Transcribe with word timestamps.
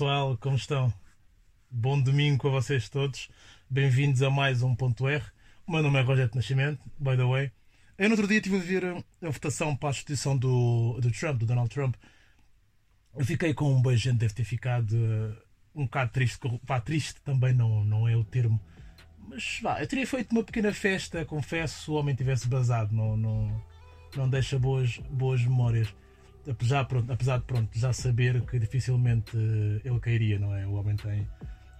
pessoal, 0.00 0.34
como 0.38 0.56
estão? 0.56 0.90
Bom 1.70 2.00
domingo 2.00 2.48
a 2.48 2.50
vocês 2.52 2.88
todos. 2.88 3.28
Bem-vindos 3.68 4.22
a 4.22 4.30
mais 4.30 4.62
um 4.62 4.74
ponto 4.74 5.06
R. 5.06 5.22
O 5.66 5.72
meu 5.72 5.82
nome 5.82 5.98
é 5.98 6.00
Rogério 6.00 6.32
Nascimento, 6.34 6.80
by 6.98 7.18
the 7.18 7.24
way. 7.24 7.52
Eu 7.98 8.08
no 8.08 8.14
outro 8.14 8.26
dia 8.26 8.38
estive 8.38 8.56
a 8.56 8.60
ver 8.60 9.04
a 9.22 9.28
votação 9.28 9.76
para 9.76 9.90
a 9.90 9.92
instituição 9.92 10.38
do, 10.38 10.98
do 11.02 11.10
Trump, 11.10 11.40
do 11.40 11.44
Donald 11.44 11.68
Trump. 11.68 11.96
Eu 13.14 13.26
fiquei 13.26 13.52
com 13.52 13.74
um 13.74 13.82
beijo, 13.82 14.10
deve 14.14 14.32
ter 14.32 14.44
ficado 14.44 14.90
uh, 14.94 15.36
um 15.74 15.84
bocado 15.84 16.12
triste. 16.12 16.38
Pá, 16.66 16.80
triste 16.80 17.20
também 17.20 17.52
não, 17.52 17.84
não 17.84 18.08
é 18.08 18.16
o 18.16 18.24
termo. 18.24 18.58
Mas 19.28 19.58
vá, 19.60 19.82
eu 19.82 19.86
teria 19.86 20.06
feito 20.06 20.32
uma 20.32 20.42
pequena 20.42 20.72
festa, 20.72 21.26
confesso, 21.26 21.84
se 21.84 21.90
o 21.90 21.94
homem 21.94 22.14
tivesse 22.14 22.48
basado. 22.48 22.94
Não, 22.94 23.18
não, 23.18 23.62
não 24.16 24.30
deixa 24.30 24.58
boas, 24.58 24.96
boas 25.10 25.42
memórias 25.42 25.94
apesar, 26.48 26.84
pronto, 26.84 27.12
apesar 27.12 27.38
de 27.38 27.44
pronto, 27.44 27.78
já 27.78 27.92
saber 27.92 28.40
que 28.46 28.58
dificilmente 28.58 29.36
uh, 29.36 29.80
ele 29.84 30.00
cairia, 30.00 30.38
não 30.38 30.54
é? 30.54 30.66
O 30.66 30.74
homem 30.74 30.96
tem 30.96 31.26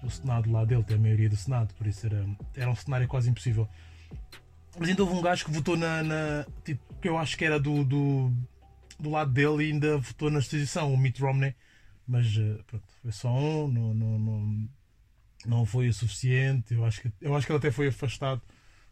o 0.03 0.11
Senado 0.11 0.51
lá 0.51 0.65
dele, 0.65 0.83
tem 0.83 0.97
a 0.97 1.01
maioria 1.01 1.29
do 1.29 1.37
Senado, 1.37 1.75
por 1.75 1.87
isso 1.87 2.07
era, 2.07 2.27
era 2.57 2.71
um 2.71 2.75
cenário 2.75 3.07
quase 3.07 3.31
impossível. 3.31 3.69
Mas 4.79 4.89
ainda 4.89 5.03
houve 5.03 5.15
um 5.15 5.23
gajo 5.23 5.45
que 5.45 5.51
votou 5.51 5.77
na. 5.77 6.03
na 6.03 6.47
tipo, 6.65 6.95
que 7.01 7.09
eu 7.09 7.19
acho 7.19 7.37
que 7.37 7.45
era 7.45 7.59
do, 7.59 7.85
do, 7.85 8.33
do 8.99 9.11
lado 9.11 9.33
dele 9.33 9.65
e 9.65 9.73
ainda 9.73 9.99
votou 9.99 10.31
na 10.31 10.39
exposição, 10.39 10.93
o 10.93 10.97
Mitt 10.97 11.21
Romney, 11.21 11.55
mas 12.07 12.37
uh, 12.37 12.63
pronto, 12.67 12.85
foi 13.03 13.13
só 13.13 13.33
um, 13.33 13.69
não, 13.69 13.95
não, 13.95 14.19
não, 14.19 14.69
não 15.47 15.67
foi 15.67 15.89
o 15.89 15.95
suficiente. 15.95 16.75
Eu 16.75 16.85
acho, 16.85 17.03
que, 17.03 17.13
eu 17.21 17.35
acho 17.35 17.47
que 17.47 17.53
ele 17.53 17.59
até 17.59 17.71
foi 17.71 17.89
afastado, 17.89 18.43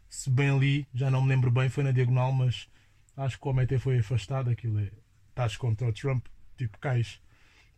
se 0.09 0.29
bem 0.29 0.49
ali, 0.49 0.87
já 0.93 1.09
não 1.09 1.21
me 1.21 1.29
lembro 1.29 1.51
bem, 1.51 1.69
foi 1.69 1.83
na 1.83 1.91
diagonal, 1.91 2.31
mas 2.31 2.67
acho 3.15 3.39
que 3.39 3.47
o 3.47 3.51
homem 3.51 3.65
até 3.65 3.77
foi 3.77 3.99
afastado. 3.99 4.49
Aquilo 4.49 4.79
é, 4.79 4.91
estás 5.39 5.55
contra 5.55 5.87
o 5.87 5.93
Trump, 5.93 6.25
tipo, 6.57 6.77
cais. 6.79 7.21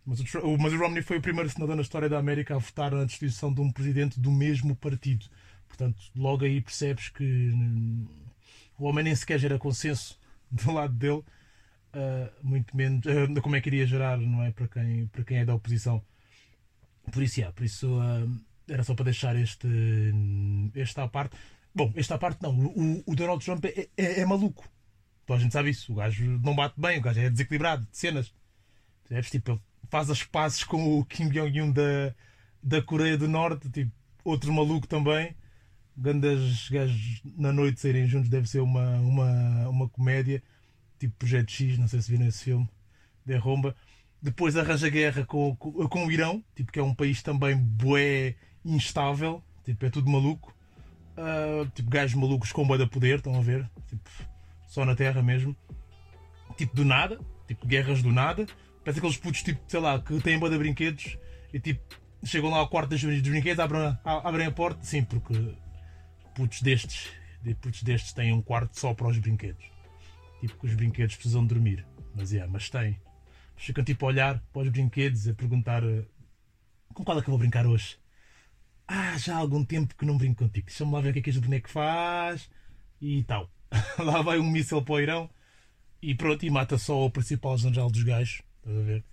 Mas 0.03 0.19
o, 0.19 0.23
Trump, 0.23 0.59
mas 0.59 0.73
o 0.73 0.77
Romney 0.77 1.03
foi 1.03 1.17
o 1.17 1.21
primeiro 1.21 1.49
senador 1.49 1.75
na 1.75 1.83
história 1.83 2.09
da 2.09 2.17
América 2.17 2.55
a 2.55 2.57
votar 2.57 2.91
na 2.91 3.03
destituição 3.03 3.53
de 3.53 3.61
um 3.61 3.71
presidente 3.71 4.19
do 4.19 4.31
mesmo 4.31 4.75
partido. 4.75 5.27
Portanto, 5.67 6.01
logo 6.15 6.43
aí 6.43 6.59
percebes 6.59 7.09
que 7.09 7.23
hum, 7.23 8.07
o 8.79 8.85
homem 8.85 9.03
nem 9.03 9.15
sequer 9.15 9.39
gera 9.39 9.59
consenso 9.59 10.19
do 10.49 10.71
lado 10.71 10.93
dele, 10.93 11.19
uh, 11.93 12.31
muito 12.41 12.75
menos 12.75 13.05
uh, 13.05 13.41
como 13.41 13.55
é 13.55 13.61
que 13.61 13.69
iria 13.69 13.85
gerar, 13.85 14.17
não 14.17 14.43
é? 14.43 14.51
Para 14.51 14.67
quem, 14.67 15.05
para 15.07 15.23
quem 15.23 15.37
é 15.37 15.45
da 15.45 15.53
oposição. 15.53 16.03
Por 17.11 17.21
isso, 17.21 17.39
yeah, 17.39 17.53
por 17.55 17.63
isso 17.63 17.99
uh, 17.99 18.41
era 18.67 18.83
só 18.83 18.95
para 18.95 19.05
deixar 19.05 19.35
este, 19.35 19.67
esta 20.75 21.07
parte. 21.07 21.37
Bom, 21.73 21.93
esta 21.95 22.17
parte 22.17 22.41
não. 22.41 22.57
O, 22.57 23.03
o 23.05 23.15
Donald 23.15 23.43
Trump 23.45 23.63
é, 23.65 23.87
é, 23.95 24.21
é 24.21 24.25
maluco. 24.25 24.67
Toda 25.31 25.39
a 25.39 25.43
gente 25.43 25.53
sabe 25.53 25.69
isso. 25.69 25.93
O 25.93 25.95
gajo 25.95 26.25
não 26.43 26.53
bate 26.53 26.75
bem, 26.77 26.99
o 26.99 27.01
gajo 27.01 27.21
é 27.21 27.29
desequilibrado 27.29 27.87
de 27.89 27.97
cenas. 27.97 28.33
Percebes? 29.07 29.31
Tipo, 29.31 29.51
ele 29.51 29.61
faz 29.89 30.09
as 30.09 30.23
pazes 30.23 30.65
com 30.65 30.99
o 30.99 31.05
Kim 31.05 31.29
Jong-un 31.29 31.71
da, 31.71 32.13
da 32.61 32.81
Coreia 32.81 33.17
do 33.17 33.29
Norte, 33.29 33.69
tipo, 33.69 33.93
outro 34.25 34.51
maluco 34.51 34.85
também. 34.87 35.33
Grandes 35.95 36.67
gajos 36.67 37.21
na 37.23 37.53
noite 37.53 37.79
saírem 37.79 38.07
juntos 38.07 38.29
deve 38.29 38.45
ser 38.45 38.59
uma, 38.59 38.97
uma, 38.97 39.69
uma 39.69 39.89
comédia, 39.89 40.43
tipo 40.99 41.15
Projeto 41.15 41.49
X, 41.49 41.77
não 41.77 41.87
sei 41.87 42.01
se 42.01 42.11
viram 42.11 42.27
esse 42.27 42.43
filme, 42.43 42.67
de 43.25 43.37
Romba. 43.37 43.73
Depois 44.21 44.57
arranja 44.57 44.89
guerra 44.89 45.25
com, 45.25 45.55
com, 45.55 45.71
com, 45.87 46.07
o 46.07 46.11
Irão, 46.11 46.43
tipo, 46.53 46.73
que 46.73 46.79
é 46.79 46.83
um 46.83 46.93
país 46.93 47.23
também 47.23 47.55
bué 47.55 48.35
instável, 48.65 49.41
tipo, 49.63 49.85
é 49.85 49.89
tudo 49.89 50.09
maluco. 50.09 50.53
Uh, 51.11 51.69
tipo, 51.69 51.89
gajos 51.89 52.15
malucos 52.15 52.51
com 52.51 52.67
boa 52.67 52.77
de 52.77 52.85
poder, 52.85 53.19
estão 53.19 53.33
a 53.35 53.41
ver? 53.41 53.69
Tipo, 53.87 54.09
só 54.71 54.85
na 54.85 54.95
Terra 54.95 55.21
mesmo. 55.21 55.53
Tipo, 56.55 56.73
do 56.73 56.85
nada. 56.85 57.19
Tipo, 57.45 57.67
guerras 57.67 58.01
do 58.01 58.09
nada. 58.09 58.45
Parece 58.83 58.99
aqueles 58.99 59.17
putos, 59.17 59.43
tipo, 59.43 59.61
sei 59.67 59.79
lá, 59.81 59.99
que 59.99 60.19
têm 60.21 60.39
boa 60.39 60.49
de 60.49 60.57
brinquedos 60.57 61.17
e 61.53 61.59
tipo, 61.59 61.83
chegam 62.23 62.49
lá 62.49 62.57
ao 62.57 62.69
quarto 62.69 62.91
dos, 62.91 63.01
dos 63.01 63.21
brinquedos, 63.21 63.59
abrem, 63.59 63.97
abrem 64.05 64.47
a 64.47 64.51
porta. 64.51 64.81
Sim, 64.81 65.03
porque 65.03 65.33
putos 66.33 66.61
destes, 66.61 67.11
putos 67.61 67.83
destes 67.83 68.13
têm 68.13 68.31
um 68.31 68.41
quarto 68.41 68.79
só 68.79 68.93
para 68.93 69.07
os 69.07 69.17
brinquedos. 69.17 69.63
Tipo, 70.39 70.57
que 70.57 70.67
os 70.67 70.73
brinquedos 70.73 71.15
precisam 71.15 71.45
dormir. 71.45 71.85
Mas, 72.15 72.31
yeah, 72.31 72.49
mas 72.51 72.69
têm. 72.69 72.97
Ficam 73.57 73.83
tipo 73.83 74.05
a 74.05 74.07
olhar 74.07 74.41
para 74.53 74.61
os 74.61 74.69
brinquedos, 74.69 75.27
a 75.27 75.33
perguntar 75.33 75.83
eh, 75.83 76.05
com 76.93 77.03
qual 77.03 77.19
é 77.19 77.21
que 77.21 77.27
eu 77.27 77.31
vou 77.33 77.39
brincar 77.39 77.67
hoje? 77.67 77.97
Ah, 78.87 79.17
já 79.17 79.35
há 79.35 79.37
algum 79.37 79.65
tempo 79.65 79.95
que 79.95 80.05
não 80.05 80.17
brinco 80.17 80.45
contigo. 80.45 80.67
Deixa-me 80.67 80.93
lá 80.93 81.01
ver 81.01 81.09
o 81.09 81.13
que 81.13 81.19
é 81.19 81.21
que 81.21 81.29
este 81.29 81.41
boneco 81.41 81.69
faz 81.69 82.49
e 83.01 83.21
tal. 83.25 83.49
lá 84.03 84.21
vai 84.21 84.39
um 84.39 84.49
míssil 84.49 84.81
para 84.81 84.93
o 84.93 84.99
Irão 84.99 85.29
e 86.01 86.15
pronto, 86.15 86.43
e 86.45 86.49
mata 86.49 86.77
só 86.77 87.05
o 87.05 87.11
principal 87.11 87.57
general 87.57 87.89
dos 87.89 88.03
gajos. 88.03 88.41
Estás 88.57 88.77
a 88.77 88.81
ver? 88.81 89.03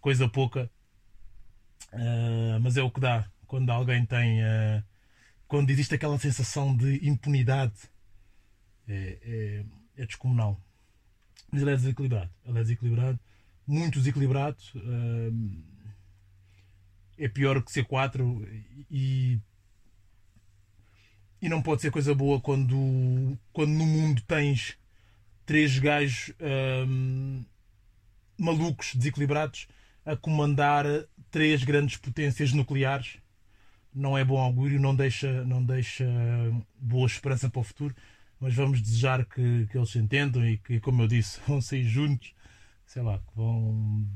Coisa 0.00 0.28
pouca. 0.28 0.70
Uh, 1.92 2.58
mas 2.60 2.76
é 2.76 2.82
o 2.82 2.90
que 2.90 3.00
dá 3.00 3.28
quando 3.46 3.70
alguém 3.70 4.04
tem. 4.06 4.42
Uh, 4.42 4.82
quando 5.46 5.70
existe 5.70 5.94
aquela 5.94 6.18
sensação 6.18 6.74
de 6.74 7.06
impunidade. 7.06 7.74
É, 8.88 9.18
é, 9.22 9.64
é, 10.02 10.06
descomunal. 10.06 10.60
Mas 11.50 11.62
ele 11.62 11.70
é 11.70 11.76
desequilibrado. 11.76 12.30
Ele 12.44 12.58
é 12.58 12.62
desequilibrado. 12.62 13.20
Muito 13.66 13.98
desequilibrado. 13.98 14.56
Uh, 14.74 15.62
é 17.18 17.28
pior 17.28 17.62
que 17.62 17.70
C4 17.70 18.64
e 18.90 19.38
e 21.42 21.48
não 21.48 21.60
pode 21.60 21.82
ser 21.82 21.90
coisa 21.90 22.14
boa 22.14 22.40
quando, 22.40 23.36
quando 23.52 23.70
no 23.72 23.84
mundo 23.84 24.22
tens 24.22 24.78
três 25.44 25.76
gajos 25.76 26.32
hum, 26.86 27.44
malucos, 28.38 28.94
desequilibrados, 28.94 29.66
a 30.06 30.16
comandar 30.16 30.86
três 31.32 31.64
grandes 31.64 31.96
potências 31.96 32.52
nucleares. 32.52 33.18
Não 33.92 34.16
é 34.16 34.24
bom 34.24 34.38
augúrio, 34.38 34.80
não 34.80 34.94
deixa, 34.94 35.44
não 35.44 35.62
deixa 35.62 36.06
boa 36.78 37.08
esperança 37.08 37.50
para 37.50 37.60
o 37.60 37.64
futuro, 37.64 37.94
mas 38.38 38.54
vamos 38.54 38.80
desejar 38.80 39.24
que, 39.24 39.66
que 39.66 39.76
eles 39.76 39.90
se 39.90 39.98
entendam 39.98 40.48
e 40.48 40.58
que, 40.58 40.78
como 40.78 41.02
eu 41.02 41.08
disse, 41.08 41.40
vão 41.46 41.60
sair 41.60 41.84
juntos, 41.84 42.32
sei 42.86 43.02
lá, 43.02 43.18
que 43.18 43.34
vão, 43.34 44.06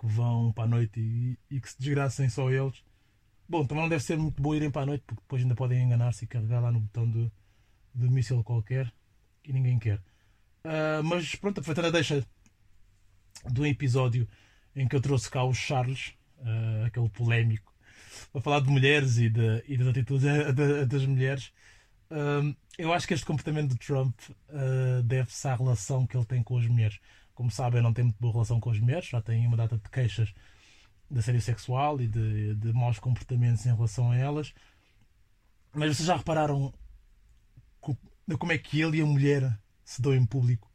que 0.00 0.06
vão 0.08 0.52
para 0.52 0.64
a 0.64 0.68
noite 0.68 0.98
e, 0.98 1.38
e 1.48 1.60
que 1.60 1.70
se 1.70 1.78
desgracem 1.78 2.28
só 2.28 2.50
eles 2.50 2.82
Bom, 3.48 3.64
também 3.64 3.82
não 3.82 3.88
deve 3.88 4.04
ser 4.04 4.18
muito 4.18 4.42
bom 4.42 4.54
irem 4.54 4.70
para 4.70 4.82
a 4.82 4.86
noite, 4.86 5.04
porque 5.06 5.22
depois 5.22 5.42
ainda 5.42 5.54
podem 5.54 5.82
enganar-se 5.82 6.24
e 6.24 6.28
carregar 6.28 6.60
lá 6.60 6.70
no 6.70 6.80
botão 6.80 7.10
de, 7.10 7.32
de 7.94 8.08
míssil 8.10 8.44
qualquer 8.44 8.92
e 9.42 9.52
ninguém 9.52 9.78
quer. 9.78 9.98
Uh, 10.64 11.02
mas 11.02 11.34
pronto, 11.34 11.60
aproveitando 11.60 11.86
a 11.86 11.90
deixa 11.90 12.26
do 13.46 13.66
episódio 13.66 14.28
em 14.76 14.86
que 14.86 14.94
eu 14.94 15.00
trouxe 15.00 15.30
cá 15.30 15.44
o 15.44 15.54
Charles, 15.54 16.12
uh, 16.40 16.84
aquele 16.84 17.08
polémico, 17.08 17.72
para 18.32 18.42
falar 18.42 18.60
de 18.60 18.68
mulheres 18.68 19.16
e, 19.16 19.30
de, 19.30 19.64
e 19.66 19.78
das 19.78 19.88
atitudes 19.88 20.26
das 20.86 21.06
mulheres. 21.06 21.50
Uh, 22.10 22.54
eu 22.76 22.92
acho 22.92 23.08
que 23.08 23.14
este 23.14 23.24
comportamento 23.24 23.72
de 23.72 23.78
Trump 23.78 24.14
deve-se 25.04 25.48
à 25.48 25.56
relação 25.56 26.06
que 26.06 26.16
ele 26.16 26.26
tem 26.26 26.42
com 26.42 26.58
as 26.58 26.66
mulheres. 26.66 27.00
Como 27.34 27.50
sabem, 27.50 27.82
não 27.82 27.92
tem 27.92 28.04
muito 28.04 28.18
boa 28.20 28.32
relação 28.32 28.60
com 28.60 28.70
as 28.70 28.78
mulheres, 28.78 29.08
já 29.08 29.20
tem 29.20 29.46
uma 29.46 29.56
data 29.56 29.76
de 29.76 29.90
queixas 29.90 30.32
de 31.10 31.18
assédio 31.18 31.40
sexual 31.40 32.00
e 32.00 32.06
de, 32.06 32.54
de 32.54 32.72
maus 32.72 32.98
comportamentos 32.98 33.64
em 33.64 33.74
relação 33.74 34.10
a 34.10 34.16
elas. 34.16 34.52
Mas 35.72 35.96
vocês 35.96 36.06
já 36.06 36.16
repararam 36.16 36.72
como 38.38 38.52
é 38.52 38.58
que 38.58 38.80
ele 38.80 38.98
e 38.98 39.00
a 39.00 39.06
mulher 39.06 39.58
se 39.84 40.02
dão 40.02 40.14
em 40.14 40.26
público? 40.26 40.70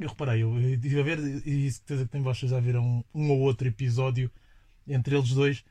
Eu 0.00 0.08
reparei, 0.08 0.42
eu 0.42 0.58
estive 0.58 1.00
a 1.00 1.04
ver 1.04 1.18
e 1.46 1.70
certeza 1.70 2.04
que 2.04 2.10
tem 2.10 2.22
vocês 2.22 2.50
já 2.50 2.58
viram 2.58 2.84
um, 2.84 3.04
um 3.14 3.30
ou 3.30 3.40
outro 3.40 3.68
episódio 3.68 4.30
entre 4.86 5.16
eles 5.16 5.30
dois. 5.30 5.64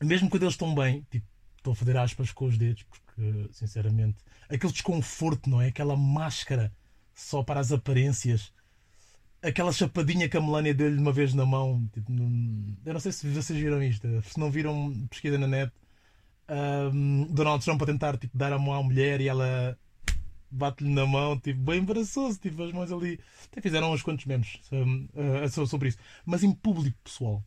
Mesmo 0.00 0.30
quando 0.30 0.44
eles 0.44 0.54
estão 0.54 0.74
bem, 0.74 1.06
tipo, 1.10 1.26
estou 1.58 1.74
a 1.74 1.76
fazer 1.76 1.96
aspas 1.96 2.32
com 2.32 2.46
os 2.46 2.56
dedos, 2.56 2.84
porque 2.84 3.48
sinceramente, 3.52 4.18
aquele 4.48 4.72
desconforto, 4.72 5.50
não 5.50 5.60
é? 5.60 5.68
Aquela 5.68 5.96
máscara 5.96 6.72
só 7.14 7.42
para 7.42 7.60
as 7.60 7.70
aparências 7.70 8.52
aquela 9.42 9.72
chapadinha 9.72 10.28
que 10.28 10.36
a 10.36 10.40
Melania 10.40 10.72
deu-lhe 10.72 10.98
uma 10.98 11.12
vez 11.12 11.34
na 11.34 11.44
mão. 11.44 11.86
Tipo, 11.92 12.12
eu 12.12 12.92
não 12.92 13.00
sei 13.00 13.12
se 13.12 13.28
vocês 13.28 13.58
viram 13.58 13.82
isto. 13.82 14.06
Se 14.22 14.38
não 14.38 14.50
viram, 14.50 14.92
pesquisa 15.10 15.36
na 15.36 15.48
net. 15.48 15.72
Um, 16.48 17.26
Donald 17.32 17.64
Trump 17.64 17.82
a 17.82 17.86
tentar 17.86 18.16
tipo, 18.16 18.36
dar 18.36 18.52
a 18.52 18.58
mão 18.58 18.74
à 18.74 18.82
mulher 18.82 19.20
e 19.20 19.28
ela 19.28 19.78
bate-lhe 20.50 20.90
na 20.90 21.06
mão, 21.06 21.38
tipo, 21.38 21.60
bem 21.60 21.80
embaraçoso, 21.80 22.38
tipo, 22.38 22.62
as 22.62 22.72
mãos 22.72 22.92
ali. 22.92 23.18
Até 23.50 23.60
fizeram 23.60 23.92
uns 23.92 24.02
quantos 24.02 24.26
memes 24.26 24.60
uh, 24.70 25.66
sobre 25.66 25.88
isso. 25.88 25.98
Mas 26.24 26.42
em 26.42 26.52
público, 26.52 26.96
pessoal. 27.02 27.44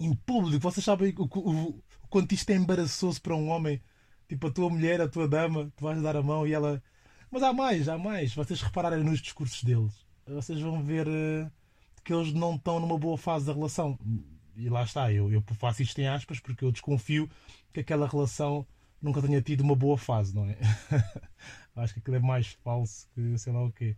Em 0.00 0.14
público, 0.14 0.60
vocês 0.62 0.84
sabem 0.84 1.14
o, 1.16 1.24
o, 1.24 1.68
o 2.02 2.08
quanto 2.08 2.32
isto 2.32 2.50
é 2.50 2.56
embaraçoso 2.56 3.20
para 3.22 3.36
um 3.36 3.48
homem. 3.48 3.80
Tipo, 4.28 4.48
a 4.48 4.50
tua 4.50 4.70
mulher, 4.70 5.00
a 5.00 5.08
tua 5.08 5.28
dama, 5.28 5.70
tu 5.76 5.84
vais 5.84 6.00
dar 6.02 6.16
a 6.16 6.22
mão 6.22 6.46
e 6.46 6.52
ela. 6.52 6.82
Mas 7.30 7.42
há 7.42 7.52
mais, 7.52 7.88
há 7.88 7.98
mais. 7.98 8.34
Vocês 8.34 8.62
repararem 8.62 9.04
nos 9.04 9.20
discursos 9.20 9.62
deles 9.62 10.01
vocês 10.26 10.60
vão 10.60 10.82
ver 10.82 11.06
uh, 11.06 11.50
que 12.04 12.12
eles 12.12 12.32
não 12.32 12.56
estão 12.56 12.80
numa 12.80 12.98
boa 12.98 13.16
fase 13.16 13.46
da 13.46 13.52
relação. 13.52 13.98
E 14.56 14.68
lá 14.68 14.82
está, 14.82 15.12
eu, 15.12 15.32
eu 15.32 15.42
faço 15.54 15.82
isto 15.82 15.98
em 16.00 16.06
aspas 16.06 16.38
porque 16.38 16.64
eu 16.64 16.72
desconfio 16.72 17.28
que 17.72 17.80
aquela 17.80 18.06
relação 18.06 18.66
nunca 19.00 19.22
tenha 19.22 19.40
tido 19.40 19.62
uma 19.62 19.74
boa 19.74 19.96
fase, 19.96 20.34
não 20.34 20.46
é? 20.46 20.56
Acho 21.74 21.94
que 21.94 22.00
aquilo 22.00 22.16
é 22.16 22.20
mais 22.20 22.48
falso 22.62 23.08
que 23.14 23.36
sei 23.38 23.52
lá 23.52 23.64
o 23.64 23.72
quê. 23.72 23.96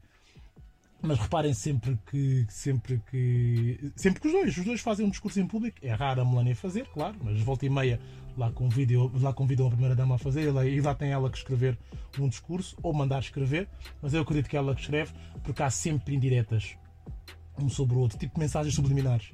Mas 1.03 1.19
reparem 1.19 1.53
sempre 1.53 1.99
que 2.07 2.47
sempre 2.49 2.99
que 3.11 3.93
sempre 3.95 4.21
que 4.21 4.29
os 4.29 4.33
dois, 4.33 4.57
os 4.57 4.65
dois 4.65 4.81
fazem 4.81 5.05
um 5.05 5.11
discurso 5.11 5.39
em 5.39 5.47
público, 5.47 5.77
é 5.83 5.93
raro 5.93 6.23
a 6.23 6.25
Melania 6.25 6.57
fazer, 6.57 6.87
claro, 6.87 7.17
mas 7.23 7.41
volta 7.43 7.67
e 7.67 7.69
meia 7.69 8.01
lá 8.37 8.51
convidam, 8.51 9.11
lá 9.21 9.33
convidam 9.33 9.67
a 9.67 9.71
primeira 9.71 9.95
dama 9.95 10.17
a 10.17 10.19
fazer 10.19 10.53
e 10.67 10.81
lá 10.81 10.95
tem 10.95 11.11
ela 11.11 11.31
que 11.31 11.39
escrever 11.39 11.79
um 12.19 12.29
discurso 12.29 12.77
ou 12.83 12.93
mandar 12.93 13.21
escrever, 13.21 13.69
mas 14.03 14.15
eu 14.15 14.23
acredito 14.23 14.49
que 14.49 14.57
ela 14.57 14.75
que 14.75 14.81
escreve 14.81 15.13
porque 15.43 15.63
há 15.63 15.71
sempre 15.71 16.15
indiretas 16.15 16.77
um 17.59 17.69
sobre 17.69 17.97
o 17.97 18.01
outro, 18.01 18.19
tipo 18.19 18.39
mensagens 18.39 18.75
subliminares. 18.75 19.33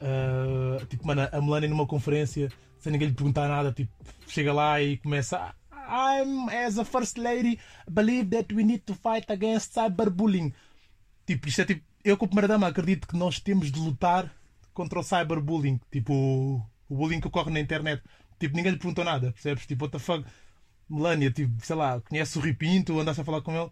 Uh, 0.00 0.84
tipo, 0.86 1.06
mano, 1.06 1.28
a 1.30 1.40
Melania 1.40 1.68
numa 1.68 1.86
conferência, 1.86 2.50
sem 2.78 2.90
ninguém 2.90 3.08
lhe 3.08 3.14
perguntar 3.14 3.46
nada, 3.46 3.72
tipo, 3.72 3.92
chega 4.26 4.52
lá 4.52 4.82
e 4.82 4.96
começa. 4.96 5.54
I'm, 5.70 6.48
as 6.48 6.78
a 6.78 6.84
first 6.84 7.18
lady, 7.18 7.58
believe 7.88 8.30
that 8.30 8.52
we 8.52 8.64
need 8.64 8.82
to 8.86 8.94
fight 8.94 9.30
against 9.30 9.74
cyberbullying. 9.74 10.52
Tipo, 11.24 11.48
isto 11.48 11.60
é 11.60 11.64
tipo, 11.66 11.84
eu 12.04 12.16
como 12.16 12.30
primeira 12.30 12.48
dama 12.48 12.66
acredito 12.66 13.06
que 13.06 13.16
nós 13.16 13.38
temos 13.38 13.70
de 13.70 13.78
lutar 13.78 14.32
contra 14.74 14.98
o 14.98 15.04
cyberbullying, 15.04 15.80
tipo, 15.90 16.12
o 16.88 16.96
bullying 16.96 17.20
que 17.20 17.28
ocorre 17.28 17.52
na 17.52 17.60
internet. 17.60 18.02
Tipo, 18.42 18.56
ninguém 18.56 18.72
lhe 18.72 18.78
perguntou 18.78 19.04
nada, 19.04 19.30
percebes? 19.30 19.64
Tipo, 19.66 19.84
what 19.84 19.92
the 19.92 20.00
fuck? 20.00 20.28
Melania, 20.90 21.30
tipo, 21.30 21.64
sei 21.64 21.76
lá, 21.76 22.00
conhece 22.00 22.36
o 22.36 22.40
Ripinto, 22.40 22.98
andaste 22.98 23.20
a 23.20 23.24
falar 23.24 23.40
com 23.40 23.54
ele. 23.54 23.70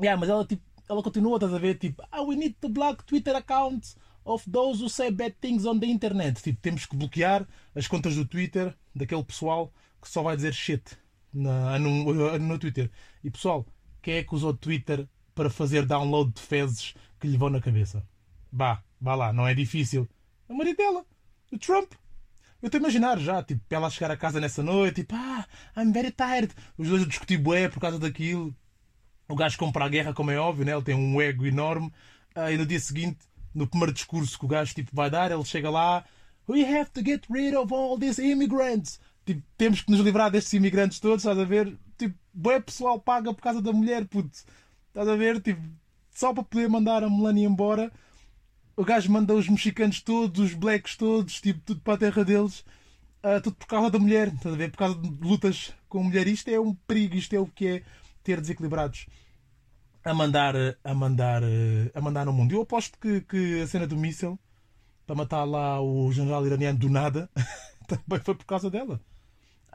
Yeah, 0.00 0.16
mas 0.20 0.28
ela, 0.30 0.46
tipo, 0.46 0.62
ela 0.88 1.02
continua, 1.02 1.34
estás 1.36 1.52
a 1.52 1.58
ver? 1.58 1.76
Tipo, 1.76 2.00
ah, 2.12 2.22
we 2.22 2.36
need 2.36 2.54
to 2.60 2.68
block 2.68 3.02
Twitter 3.04 3.34
accounts 3.34 3.96
of 4.24 4.48
those 4.48 4.80
who 4.80 4.88
say 4.88 5.10
bad 5.10 5.34
things 5.40 5.66
on 5.66 5.80
the 5.80 5.86
internet. 5.86 6.40
Tipo, 6.40 6.60
temos 6.60 6.86
que 6.86 6.96
bloquear 6.96 7.44
as 7.74 7.88
contas 7.88 8.14
do 8.14 8.24
Twitter 8.24 8.72
daquele 8.94 9.24
pessoal 9.24 9.72
que 10.00 10.08
só 10.08 10.22
vai 10.22 10.36
dizer 10.36 10.54
shit 10.54 10.96
na, 11.34 11.76
no, 11.80 12.38
no 12.38 12.58
Twitter. 12.60 12.88
E 13.24 13.30
pessoal, 13.32 13.66
quem 14.00 14.14
é 14.14 14.22
que 14.22 14.32
usou 14.32 14.50
o 14.50 14.56
Twitter 14.56 15.08
para 15.34 15.50
fazer 15.50 15.84
download 15.84 16.32
de 16.32 16.40
fezes 16.40 16.94
que 17.18 17.26
lhe 17.26 17.36
vão 17.36 17.50
na 17.50 17.60
cabeça. 17.60 18.06
Bah, 18.52 18.80
vá 19.00 19.16
lá, 19.16 19.32
não 19.32 19.44
é 19.44 19.54
difícil. 19.54 20.08
A 20.48 20.54
marido 20.54 20.76
dela, 20.76 21.04
o 21.50 21.58
Trump. 21.58 21.92
Eu 22.62 22.66
estou 22.66 22.78
a 22.78 22.82
imaginar 22.82 23.18
já, 23.18 23.42
tipo, 23.42 23.62
ela 23.70 23.90
chegar 23.90 24.10
a 24.10 24.16
casa 24.16 24.40
nessa 24.40 24.62
noite, 24.62 24.96
tipo, 25.02 25.14
ah, 25.14 25.46
I'm 25.76 25.92
very 25.92 26.10
tired. 26.10 26.52
Os 26.76 26.88
dois 26.88 27.02
a 27.02 27.06
discutir 27.06 27.38
bué 27.38 27.68
por 27.68 27.80
causa 27.80 27.98
daquilo. 27.98 28.54
O 29.28 29.34
gajo 29.34 29.58
compra 29.58 29.84
a 29.84 29.88
guerra, 29.88 30.14
como 30.14 30.30
é 30.30 30.38
óbvio, 30.38 30.64
né? 30.64 30.72
ele 30.72 30.82
tem 30.82 30.94
um 30.94 31.20
ego 31.20 31.46
enorme. 31.46 31.92
Ah, 32.34 32.50
e 32.50 32.56
no 32.56 32.66
dia 32.66 32.80
seguinte, 32.80 33.18
no 33.54 33.66
primeiro 33.66 33.92
discurso 33.92 34.38
que 34.38 34.44
o 34.44 34.48
gajo 34.48 34.74
tipo, 34.74 34.90
vai 34.94 35.10
dar, 35.10 35.30
ele 35.30 35.44
chega 35.44 35.70
lá, 35.70 36.04
We 36.48 36.64
have 36.64 36.90
to 36.92 37.02
get 37.02 37.26
rid 37.28 37.54
of 37.54 37.72
all 37.72 37.98
these 37.98 38.20
immigrants. 38.20 39.00
Tipo, 39.24 39.42
temos 39.58 39.82
que 39.82 39.90
nos 39.90 40.00
livrar 40.00 40.30
destes 40.30 40.52
imigrantes 40.52 41.00
todos, 41.00 41.24
estás 41.24 41.38
a 41.38 41.44
ver? 41.44 41.76
Tipo, 41.98 42.14
bué 42.32 42.60
pessoal 42.60 43.00
paga 43.00 43.34
por 43.34 43.42
causa 43.42 43.60
da 43.60 43.72
mulher, 43.72 44.06
puto. 44.06 44.30
Estás 44.88 45.08
a 45.08 45.16
ver? 45.16 45.40
Tipo, 45.40 45.60
só 46.14 46.32
para 46.32 46.44
poder 46.44 46.68
mandar 46.68 47.02
a 47.02 47.10
Melania 47.10 47.48
embora, 47.48 47.92
o 48.76 48.84
gajo 48.84 49.10
manda 49.10 49.34
os 49.34 49.48
mexicanos 49.48 50.00
todos, 50.02 50.38
os 50.38 50.54
blacks 50.54 50.96
todos, 50.96 51.40
tipo, 51.40 51.60
tudo 51.60 51.80
para 51.80 51.94
a 51.94 51.98
terra 51.98 52.24
deles, 52.24 52.60
uh, 53.24 53.40
tudo 53.42 53.56
por 53.56 53.66
causa 53.66 53.90
da 53.90 53.98
mulher, 53.98 54.28
estás 54.28 54.54
a 54.54 54.58
ver? 54.58 54.70
Por 54.70 54.78
causa 54.78 54.94
de 54.96 55.08
lutas 55.20 55.74
com 55.88 56.00
a 56.00 56.04
mulher. 56.04 56.28
Isto 56.28 56.48
é 56.48 56.60
um 56.60 56.74
perigo, 56.74 57.16
isto 57.16 57.34
é 57.34 57.40
o 57.40 57.46
que 57.46 57.66
é 57.66 57.82
ter 58.22 58.40
desequilibrados 58.40 59.06
a 60.04 60.14
mandar, 60.14 60.54
a 60.84 60.94
mandar, 60.94 61.42
a 61.94 62.00
mandar 62.00 62.24
no 62.24 62.32
mundo. 62.32 62.52
Eu 62.52 62.62
aposto 62.62 62.98
que, 62.98 63.22
que 63.22 63.60
a 63.60 63.66
cena 63.66 63.86
do 63.86 63.96
míssil 63.96 64.38
para 65.06 65.16
matar 65.16 65.44
lá 65.44 65.80
o 65.80 66.12
general 66.12 66.44
iraniano 66.46 66.78
do 66.78 66.88
nada 66.88 67.30
também 67.86 68.20
foi 68.22 68.34
por 68.34 68.44
causa 68.44 68.68
dela. 68.70 69.00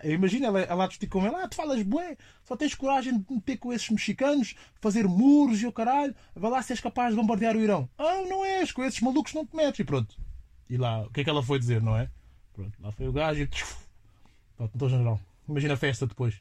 Imagina 0.03 0.47
ela, 0.47 0.61
ela 0.61 0.83
a 0.85 0.87
discutir 0.87 1.07
com 1.07 1.25
ele, 1.25 1.35
ah, 1.35 1.47
tu 1.47 1.55
falas 1.55 1.81
bué, 1.83 2.17
só 2.43 2.55
tens 2.55 2.75
coragem 2.75 3.17
de 3.17 3.33
meter 3.33 3.57
com 3.57 3.71
esses 3.73 3.89
mexicanos, 3.89 4.55
fazer 4.79 5.07
muros 5.07 5.61
e 5.61 5.67
o 5.67 5.71
caralho, 5.71 6.15
vai 6.35 6.51
lá 6.51 6.61
se 6.61 6.73
és 6.73 6.79
capaz 6.79 7.11
de 7.11 7.19
bombardear 7.19 7.55
o 7.55 7.61
Irão. 7.61 7.89
Ah, 7.97 8.21
não 8.27 8.43
és, 8.45 8.71
com 8.71 8.83
esses 8.83 8.99
malucos 9.01 9.33
não 9.33 9.45
te 9.45 9.55
metes 9.55 9.79
e 9.79 9.83
pronto. 9.83 10.15
E 10.69 10.77
lá, 10.77 11.01
o 11.01 11.09
que 11.09 11.21
é 11.21 11.23
que 11.23 11.29
ela 11.29 11.43
foi 11.43 11.59
dizer, 11.59 11.81
não 11.81 11.97
é? 11.97 12.09
Pronto, 12.53 12.73
lá 12.81 12.91
foi 12.91 13.07
o 13.07 13.11
gajo 13.11 13.41
e. 13.41 13.47
Pronto, 14.55 14.71
então 14.75 14.89
general. 14.89 15.19
Imagina 15.47 15.73
a 15.73 15.77
festa 15.77 16.07
depois. 16.07 16.35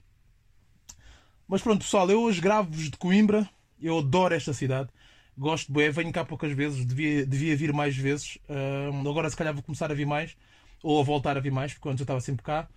Mas 1.48 1.62
pronto, 1.62 1.82
pessoal, 1.82 2.08
eu 2.08 2.22
hoje 2.22 2.40
gravo-vos 2.40 2.90
de 2.90 2.96
Coimbra, 2.96 3.48
eu 3.80 3.98
adoro 3.98 4.34
esta 4.34 4.52
cidade. 4.52 4.88
Gosto 5.36 5.72
bué, 5.72 5.90
venho 5.90 6.12
cá 6.12 6.24
poucas 6.24 6.52
vezes, 6.52 6.84
devia, 6.84 7.26
devia 7.26 7.56
vir 7.56 7.72
mais 7.72 7.96
vezes. 7.96 8.36
Uh, 8.48 9.08
agora 9.08 9.28
se 9.28 9.36
calhar 9.36 9.52
vou 9.52 9.62
começar 9.62 9.90
a 9.90 9.94
vir 9.94 10.06
mais, 10.06 10.36
ou 10.82 11.00
a 11.00 11.02
voltar 11.02 11.36
a 11.36 11.40
vir 11.40 11.50
mais, 11.50 11.72
porque 11.72 11.88
antes 11.88 12.00
eu 12.00 12.04
estava 12.04 12.20
sempre 12.20 12.44
cá. 12.44 12.68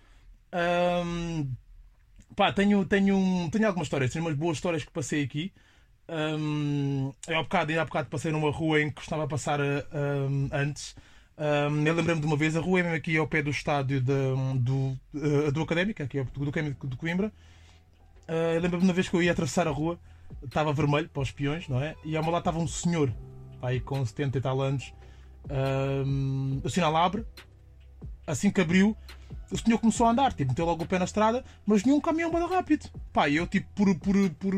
Um, 0.54 1.52
pá, 2.36 2.52
tenho, 2.52 2.84
tenho, 2.84 3.48
tenho 3.50 3.66
algumas 3.66 3.86
histórias, 3.86 4.12
tenho 4.12 4.24
umas 4.24 4.36
boas 4.36 4.56
histórias 4.56 4.84
que 4.84 4.92
passei 4.92 5.24
aqui. 5.24 5.52
Um, 6.08 7.12
eu 7.26 7.38
há 7.38 7.42
bocado, 7.42 7.80
há 7.80 7.84
bocado 7.84 8.08
passei 8.08 8.30
numa 8.30 8.50
rua 8.50 8.80
em 8.80 8.90
que 8.90 9.00
estava 9.00 9.24
a 9.24 9.26
passar 9.26 9.60
um, 9.60 10.48
antes. 10.52 10.94
Um, 11.36 11.84
eu 11.84 11.94
lembrei-me 11.94 12.20
de 12.20 12.26
uma 12.26 12.36
vez, 12.36 12.56
a 12.56 12.60
rua 12.60 12.80
é 12.80 12.82
mesmo 12.84 12.96
aqui 12.96 13.16
ao 13.16 13.26
pé 13.26 13.42
do 13.42 13.50
estádio 13.50 14.00
de, 14.00 14.14
do, 14.60 14.96
uh, 15.14 15.50
do 15.50 15.62
Académica, 15.62 16.04
aqui 16.04 16.22
do, 16.22 16.48
Académico 16.48 16.86
de 16.86 16.96
Coimbra. 16.96 17.32
Uh, 18.28 18.54
eu 18.54 18.60
lembro-me 18.60 18.82
de 18.82 18.88
uma 18.88 18.94
vez 18.94 19.08
que 19.08 19.16
eu 19.16 19.22
ia 19.22 19.32
atravessar 19.32 19.66
a 19.66 19.70
rua, 19.70 19.98
estava 20.44 20.72
vermelho 20.72 21.08
para 21.08 21.22
os 21.22 21.30
peões, 21.32 21.68
não 21.68 21.82
é? 21.82 21.96
E 22.04 22.16
ao 22.16 22.22
meu 22.22 22.32
lado 22.32 22.42
estava 22.42 22.58
um 22.58 22.68
senhor, 22.68 23.12
aí 23.60 23.80
com 23.80 24.04
70 24.04 24.38
e 24.38 24.40
tal 24.40 24.60
anos. 24.60 24.92
Um, 26.06 26.60
o 26.62 26.70
sinal 26.70 26.96
abre, 26.96 27.24
assim 28.26 28.50
que 28.50 28.60
abriu, 28.60 28.96
o 29.50 29.58
senhor 29.58 29.78
começou 29.78 30.06
a 30.06 30.10
andar, 30.10 30.32
tipo, 30.32 30.50
meteu 30.50 30.64
logo 30.64 30.84
o 30.84 30.86
pé 30.86 30.98
na 30.98 31.04
estrada, 31.04 31.44
mas 31.66 31.84
nenhum 31.84 32.00
caminhão 32.00 32.30
bada 32.30 32.46
rápido. 32.46 32.88
Pá, 33.12 33.28
eu, 33.28 33.46
tipo, 33.46 33.68
por, 33.74 33.94
por, 33.98 34.30
por, 34.30 34.54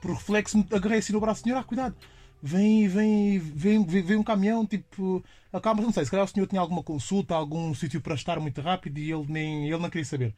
por 0.00 0.10
reflexo, 0.12 0.64
agarrei 0.72 0.98
assim 0.98 1.12
no 1.12 1.20
braço 1.20 1.42
do 1.42 1.44
senhor, 1.44 1.58
ah, 1.58 1.64
cuidado, 1.64 1.96
vem, 2.42 2.88
vem, 2.88 3.38
vem, 3.38 3.84
vem, 3.84 4.16
um 4.16 4.22
caminhão, 4.22 4.66
tipo, 4.66 5.24
acaba, 5.52 5.82
não 5.82 5.92
sei, 5.92 6.04
se 6.04 6.10
calhar 6.10 6.24
o 6.24 6.28
senhor 6.28 6.46
tinha 6.46 6.60
alguma 6.60 6.82
consulta, 6.82 7.34
algum 7.34 7.74
sítio 7.74 8.00
para 8.00 8.14
estar 8.14 8.38
muito 8.38 8.60
rápido 8.60 8.98
e 8.98 9.10
ele 9.10 9.26
nem, 9.28 9.68
ele 9.68 9.78
não 9.78 9.90
queria 9.90 10.04
saber. 10.04 10.34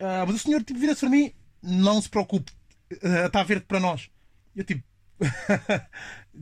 Uh, 0.00 0.26
mas 0.26 0.36
o 0.36 0.38
senhor, 0.38 0.62
tipo, 0.64 0.78
vira-se 0.80 1.00
para 1.00 1.10
mim, 1.10 1.32
não 1.62 2.00
se 2.00 2.08
preocupe, 2.08 2.52
uh, 2.92 3.26
está 3.26 3.42
verde 3.42 3.66
para 3.66 3.80
nós. 3.80 4.10
Eu, 4.56 4.64
tipo, 4.64 4.82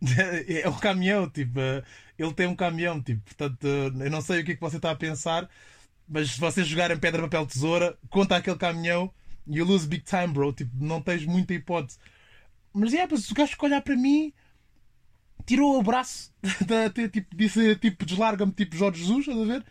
é 0.64 0.68
um 0.68 0.78
caminhão, 0.78 1.28
tipo, 1.28 1.58
uh, 1.58 1.82
ele 2.18 2.34
tem 2.34 2.46
um 2.46 2.56
caminhão, 2.56 3.02
tipo, 3.02 3.22
portanto, 3.22 3.64
eu 3.66 4.10
não 4.10 4.20
sei 4.20 4.40
o 4.40 4.44
que 4.44 4.52
é 4.52 4.54
que 4.54 4.60
você 4.60 4.76
está 4.76 4.90
a 4.90 4.96
pensar, 4.96 5.48
mas 6.08 6.32
se 6.32 6.40
vocês 6.40 6.66
jogarem 6.66 6.98
pedra, 6.98 7.22
papel, 7.22 7.46
tesoura, 7.46 7.98
conta 8.10 8.36
aquele 8.36 8.56
caminhão 8.56 9.12
e 9.46 9.58
you 9.58 9.64
lose 9.64 9.86
big 9.86 10.04
time, 10.04 10.28
bro. 10.28 10.52
Tipo, 10.52 10.72
não 10.80 11.00
tens 11.00 11.24
muita 11.24 11.54
hipótese. 11.54 11.98
Mas 12.72 12.92
é, 12.94 13.06
mas 13.06 13.30
o 13.30 13.34
gajo 13.34 13.56
que 13.56 13.64
olhar 13.64 13.80
para 13.82 13.96
mim 13.96 14.32
tirou 15.46 15.78
o 15.78 15.82
braço, 15.82 16.32
tipo, 17.12 17.36
disse 17.36 17.76
tipo, 17.76 18.04
deslarga-me, 18.04 18.52
tipo 18.52 18.76
Jorge 18.76 19.00
Jesus, 19.00 19.28
estás 19.28 19.40
a 19.40 19.44
ver? 19.44 19.64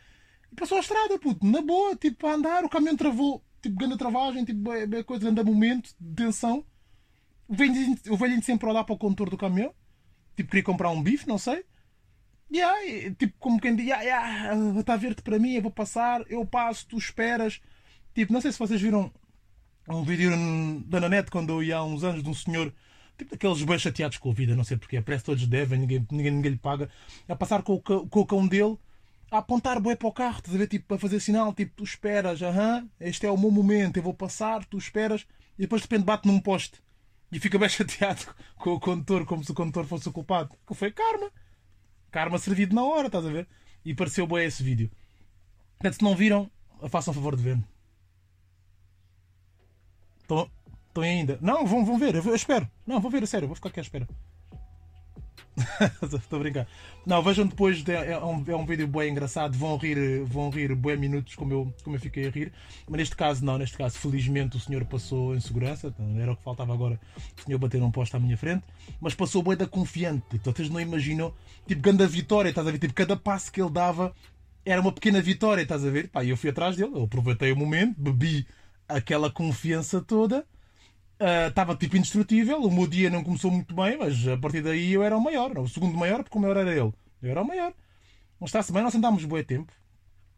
E 0.51 0.55
passou 0.55 0.77
a 0.77 0.81
estrada, 0.81 1.17
puto, 1.19 1.45
na 1.45 1.61
boa, 1.61 1.95
tipo, 1.95 2.27
a 2.27 2.33
andar, 2.33 2.63
o 2.63 2.69
caminhão 2.69 2.95
travou, 2.95 3.43
tipo, 3.61 3.75
grande 3.75 3.97
travagem, 3.97 4.45
tipo, 4.45 4.71
é 4.71 5.03
coisa, 5.03 5.23
grande 5.23 5.43
momento 5.43 5.93
de 5.99 6.15
tensão. 6.15 6.63
O 7.47 7.55
velhinho 7.55 8.43
sempre 8.43 8.67
a 8.67 8.71
olhar 8.71 8.83
para 8.83 8.95
o 8.95 8.97
condutor 8.97 9.29
do 9.29 9.37
caminhão, 9.37 9.73
tipo, 10.35 10.49
queria 10.49 10.63
comprar 10.63 10.89
um 10.89 11.01
bife, 11.01 11.27
não 11.27 11.37
sei. 11.37 11.65
Yeah, 12.51 13.15
tipo, 13.17 13.33
como 13.39 13.59
quem 13.59 13.75
diz, 13.75 13.87
yeah, 13.87 14.03
yeah, 14.03 14.79
está 14.79 14.95
verde 14.95 15.21
para 15.23 15.39
mim, 15.39 15.53
eu 15.53 15.61
vou 15.61 15.71
passar, 15.71 16.23
eu 16.29 16.45
passo, 16.45 16.85
tu 16.87 16.97
esperas. 16.97 17.59
Tipo, 18.13 18.31
não 18.31 18.41
sei 18.41 18.51
se 18.51 18.59
vocês 18.59 18.79
viram 18.79 19.11
um 19.89 20.03
vídeo 20.03 20.31
da 20.85 20.99
Nanete 20.99 21.31
quando 21.31 21.49
eu 21.49 21.63
ia 21.63 21.77
há 21.77 21.83
uns 21.83 22.03
anos 22.03 22.23
de 22.23 22.29
um 22.29 22.33
senhor, 22.33 22.73
tipo 23.17 23.31
daqueles 23.31 23.63
bem 23.63 23.79
chateados 23.79 24.17
com 24.17 24.29
a 24.29 24.33
vida, 24.33 24.55
não 24.55 24.63
sei 24.63 24.77
porquê, 24.77 25.01
parece 25.01 25.23
que 25.23 25.31
todos 25.31 25.47
devem, 25.47 25.79
ninguém, 25.79 26.05
ninguém, 26.11 26.31
ninguém 26.31 26.51
lhe 26.51 26.57
paga, 26.57 26.89
a 27.27 27.35
passar 27.35 27.63
com 27.63 27.73
o, 27.73 27.81
com 27.81 28.19
o 28.19 28.25
cão 28.25 28.47
dele, 28.47 28.77
a 29.31 29.39
apontar 29.39 29.79
bué 29.79 29.95
para 29.95 30.07
o 30.07 30.11
carro, 30.11 30.37
estás 30.37 30.55
a 30.55 30.59
ver, 30.59 30.67
tipo, 30.67 30.93
a 30.93 30.99
fazer 30.99 31.19
sinal, 31.19 31.53
tipo, 31.53 31.73
tu 31.75 31.83
esperas, 31.83 32.41
aham, 32.41 32.87
este 32.99 33.25
é 33.25 33.31
o 33.31 33.37
meu 33.37 33.51
momento, 33.51 33.97
eu 33.97 34.03
vou 34.03 34.13
passar, 34.13 34.63
tu 34.65 34.77
esperas, 34.77 35.25
e 35.57 35.63
depois 35.63 35.81
de 35.81 35.87
repente 35.87 36.05
bate 36.05 36.27
num 36.27 36.39
poste 36.39 36.81
e 37.33 37.39
fica 37.39 37.57
bem 37.57 37.67
chateado 37.69 38.33
com 38.55 38.73
o 38.73 38.79
condutor, 38.79 39.25
como 39.25 39.43
se 39.43 39.51
o 39.51 39.55
condutor 39.55 39.85
fosse 39.85 40.07
o 40.07 40.13
culpado. 40.13 40.55
Que 40.67 40.73
foi 40.73 40.91
karma 40.91 41.31
karma 42.13 42.37
servido 42.37 42.75
na 42.75 42.83
hora, 42.83 43.07
estás 43.07 43.25
a 43.25 43.29
ver? 43.29 43.47
E 43.83 43.93
pareceu 43.93 44.27
bem 44.27 44.45
esse 44.45 44.61
vídeo. 44.61 44.89
Portanto, 45.79 45.95
se 45.95 46.03
não 46.03 46.15
viram, 46.15 46.49
façam 46.87 47.13
favor 47.13 47.35
de 47.35 47.41
ver. 47.41 47.59
Estão, 50.21 50.49
estão 50.87 51.03
ainda? 51.03 51.39
Não, 51.41 51.65
vão, 51.65 51.83
vão 51.83 51.97
ver, 51.97 52.15
eu, 52.15 52.23
eu 52.23 52.35
espero. 52.35 52.69
Não, 52.85 53.01
vou 53.01 53.09
ver 53.09 53.23
a 53.23 53.27
sério, 53.27 53.47
vou 53.47 53.55
ficar 53.55 53.69
aqui 53.69 53.79
à 53.79 53.83
espera. 53.83 54.07
Estou 56.01 56.37
a 56.37 56.39
brincar. 56.39 56.67
Não, 57.05 57.21
vejam 57.21 57.45
depois, 57.45 57.83
é, 57.87 58.17
um, 58.17 58.43
é 58.47 58.55
um 58.55 58.65
vídeo 58.65 58.87
bem 58.87 59.11
engraçado. 59.11 59.57
Vão 59.57 59.77
rir, 59.77 60.23
vão 60.23 60.49
rir 60.49 60.75
bem 60.75 60.97
minutos 60.97 61.35
como 61.35 61.53
eu, 61.53 61.73
como 61.83 61.95
eu 61.95 61.99
fiquei 61.99 62.27
a 62.27 62.29
rir. 62.29 62.51
Mas 62.87 62.97
neste 62.97 63.15
caso, 63.15 63.43
não. 63.43 63.57
Neste 63.57 63.77
caso, 63.77 63.97
felizmente, 63.97 64.57
o 64.57 64.59
senhor 64.59 64.83
passou 64.85 65.35
em 65.35 65.39
segurança. 65.39 65.87
Então, 65.87 66.19
era 66.19 66.31
o 66.31 66.35
que 66.35 66.43
faltava 66.43 66.73
agora. 66.73 66.99
O 67.37 67.41
senhor 67.43 67.59
bater 67.59 67.81
um 67.81 67.91
posto 67.91 68.15
à 68.15 68.19
minha 68.19 68.37
frente. 68.37 68.63
Mas 68.99 69.13
passou 69.13 69.43
bem 69.43 69.55
da 69.55 69.67
confiante. 69.67 70.25
Então, 70.33 70.53
vocês 70.53 70.69
não 70.69 70.79
imaginam. 70.79 71.33
Tipo, 71.67 71.81
grande 71.81 72.05
vitória, 72.07 72.49
estás 72.49 72.67
a 72.67 72.71
ver? 72.71 72.79
Tipo, 72.79 72.93
cada 72.93 73.15
passo 73.15 73.51
que 73.51 73.61
ele 73.61 73.71
dava 73.71 74.13
era 74.65 74.81
uma 74.81 74.91
pequena 74.91 75.21
vitória, 75.21 75.61
estás 75.61 75.85
a 75.85 75.89
ver? 75.89 76.09
Pá, 76.09 76.23
eu 76.23 76.37
fui 76.37 76.49
atrás 76.49 76.75
dele. 76.75 76.91
Eu 76.95 77.03
aproveitei 77.03 77.51
o 77.51 77.55
momento, 77.55 77.95
bebi 77.97 78.47
aquela 78.87 79.29
confiança 79.29 80.01
toda. 80.01 80.45
Estava 81.47 81.73
uh, 81.73 81.75
tipo 81.75 81.95
indestrutível, 81.95 82.61
o 82.61 82.71
meu 82.71 82.87
dia 82.87 83.09
não 83.09 83.23
começou 83.23 83.51
muito 83.51 83.73
bem, 83.73 83.97
mas 83.97 84.27
a 84.27 84.37
partir 84.37 84.61
daí 84.61 84.93
eu 84.93 85.03
era 85.03 85.15
o 85.15 85.21
maior. 85.21 85.57
O 85.57 85.67
segundo 85.67 85.97
maior, 85.97 86.23
porque 86.23 86.37
o 86.37 86.41
maior 86.41 86.57
era 86.57 86.71
ele. 86.71 86.93
Eu 87.21 87.31
era 87.31 87.41
o 87.41 87.47
maior. 87.47 87.73
Mas 88.39 88.49
está-se 88.49 88.73
bem, 88.73 88.83
nós 88.83 88.95
andámos 88.95 89.23
bom 89.23 89.41
tempo. 89.43 89.71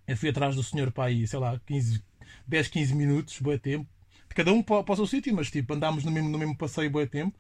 Eu 0.08 0.15
fui 0.15 0.29
atrás 0.29 0.55
do 0.55 0.62
senhor 0.62 0.91
para 0.91 1.05
aí, 1.05 1.25
sei 1.25 1.39
lá, 1.39 1.60
15, 1.65 2.03
10, 2.48 2.67
15 2.67 2.94
minutos, 2.94 3.39
bom 3.39 3.58
tempo. 3.58 3.88
Cada 4.29 4.51
um 4.51 4.62
para, 4.62 4.84
para 4.84 4.94
o 4.94 4.96
seu 4.98 5.08
sítio, 5.08 5.34
mas 5.34 5.50
tipo, 5.50 5.74
andámos 5.74 6.03
no 6.03 6.12
mesmo, 6.12 6.29
no 6.29 6.38
mesmo 6.38 6.55
passeio 6.58 6.89
bom 6.89 7.05
tempo. 7.08 7.38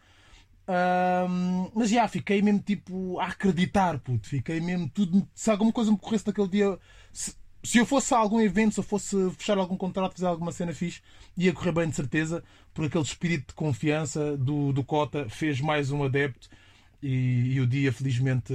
Uh, 0.67 1.71
mas 1.75 1.89
já, 1.89 2.07
fiquei 2.07 2.41
mesmo 2.41 2.59
tipo 2.59 3.19
a 3.19 3.27
acreditar, 3.27 3.99
puto. 3.99 4.27
Fiquei 4.27 4.59
mesmo 4.59 4.89
tudo. 4.89 5.27
Se 5.33 5.51
alguma 5.51 5.71
coisa 5.71 5.91
me 5.91 5.97
corresse 5.97 6.25
naquele 6.25 6.47
dia. 6.47 6.79
Se, 7.11 7.35
se 7.65 7.79
eu 7.79 7.85
fosse 7.85 8.13
a 8.13 8.17
algum 8.17 8.39
evento, 8.39 8.75
se 8.75 8.79
eu 8.79 8.83
fosse 8.83 9.15
fechar 9.31 9.57
algum 9.57 9.75
contrato, 9.75 10.13
fazer 10.13 10.27
alguma 10.27 10.51
cena 10.51 10.73
fixe, 10.73 11.01
ia 11.37 11.51
correr 11.51 11.71
bem 11.71 11.89
de 11.89 11.95
certeza, 11.95 12.43
por 12.73 12.85
aquele 12.85 13.03
espírito 13.03 13.47
de 13.49 13.53
confiança 13.53 14.37
do, 14.37 14.71
do 14.71 14.83
Cota, 14.83 15.27
fez 15.29 15.59
mais 15.59 15.91
um 15.91 16.03
adepto 16.03 16.49
e, 17.01 17.53
e 17.53 17.61
o 17.61 17.67
dia, 17.67 17.91
felizmente, 17.91 18.53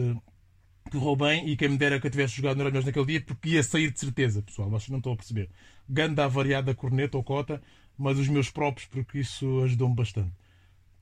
correu 0.90 1.17
bem. 1.17 1.49
E 1.49 1.57
quem 1.57 1.69
me 1.69 1.79
dera 1.79 2.00
que 2.00 2.07
eu 2.07 2.11
tivesse 2.11 2.37
jogado 2.37 2.57
no 2.57 2.62
Euromilhões 2.62 2.87
naquele 2.87 3.07
dia, 3.07 3.21
porque 3.21 3.50
ia 3.50 3.62
sair 3.62 3.90
de 3.90 3.99
certeza, 4.00 4.43
pessoal, 4.43 4.71
vocês 4.71 4.88
não 4.88 4.99
estão 4.99 5.12
a 5.12 5.17
perceber. 5.17 5.50
Ganda 5.88 6.29
variada 6.29 6.75
corneta 6.75 7.17
ou 7.17 7.25
Cota, 7.25 7.62
mas 7.99 8.19
os 8.19 8.29
meus 8.29 8.50
próprios, 8.50 8.88
porque 8.88 9.19
isso 9.19 9.62
ajudou-me 9.64 9.95
bastante. 9.95 10.33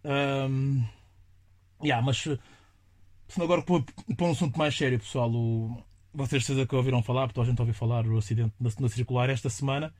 Um, 0.04 0.84
yeah, 1.82 2.04
mas 2.04 2.18
se 2.18 2.38
agora 3.42 3.62
para 3.62 4.26
um 4.26 4.30
assunto 4.30 4.58
mais 4.58 4.76
sério, 4.76 4.98
pessoal, 4.98 5.30
o, 5.30 5.82
vocês 6.18 6.44
certeza 6.44 6.66
que 6.66 6.74
ouviram 6.74 7.02
falar, 7.02 7.28
porque 7.28 7.40
a 7.40 7.44
gente 7.44 7.60
ouviu 7.60 7.74
falar 7.74 8.02
do 8.02 8.18
acidente 8.18 8.52
na, 8.60 8.70
na 8.80 8.88
circular 8.88 9.30
esta 9.30 9.48
semana 9.48 9.94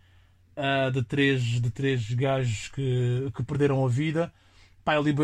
uh, 0.57 0.91
de, 0.91 1.03
três, 1.03 1.43
de 1.43 1.71
três 1.71 2.13
gajos 2.13 2.69
que, 2.69 3.31
que 3.35 3.43
perderam 3.45 3.85
a 3.85 3.89
vida. 3.89 4.33
Pá, 4.85 4.97
ali 4.97 5.15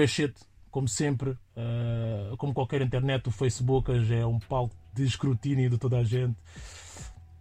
como 0.70 0.88
sempre, 0.88 1.30
uh, 1.30 2.36
como 2.36 2.54
qualquer 2.54 2.80
internet, 2.82 3.28
o 3.28 3.32
Facebook 3.32 3.90
é 3.90 4.24
um 4.24 4.38
palco 4.38 4.74
de 4.94 5.04
escrutínio 5.04 5.68
de 5.68 5.78
toda 5.78 5.98
a 5.98 6.04
gente. 6.04 6.36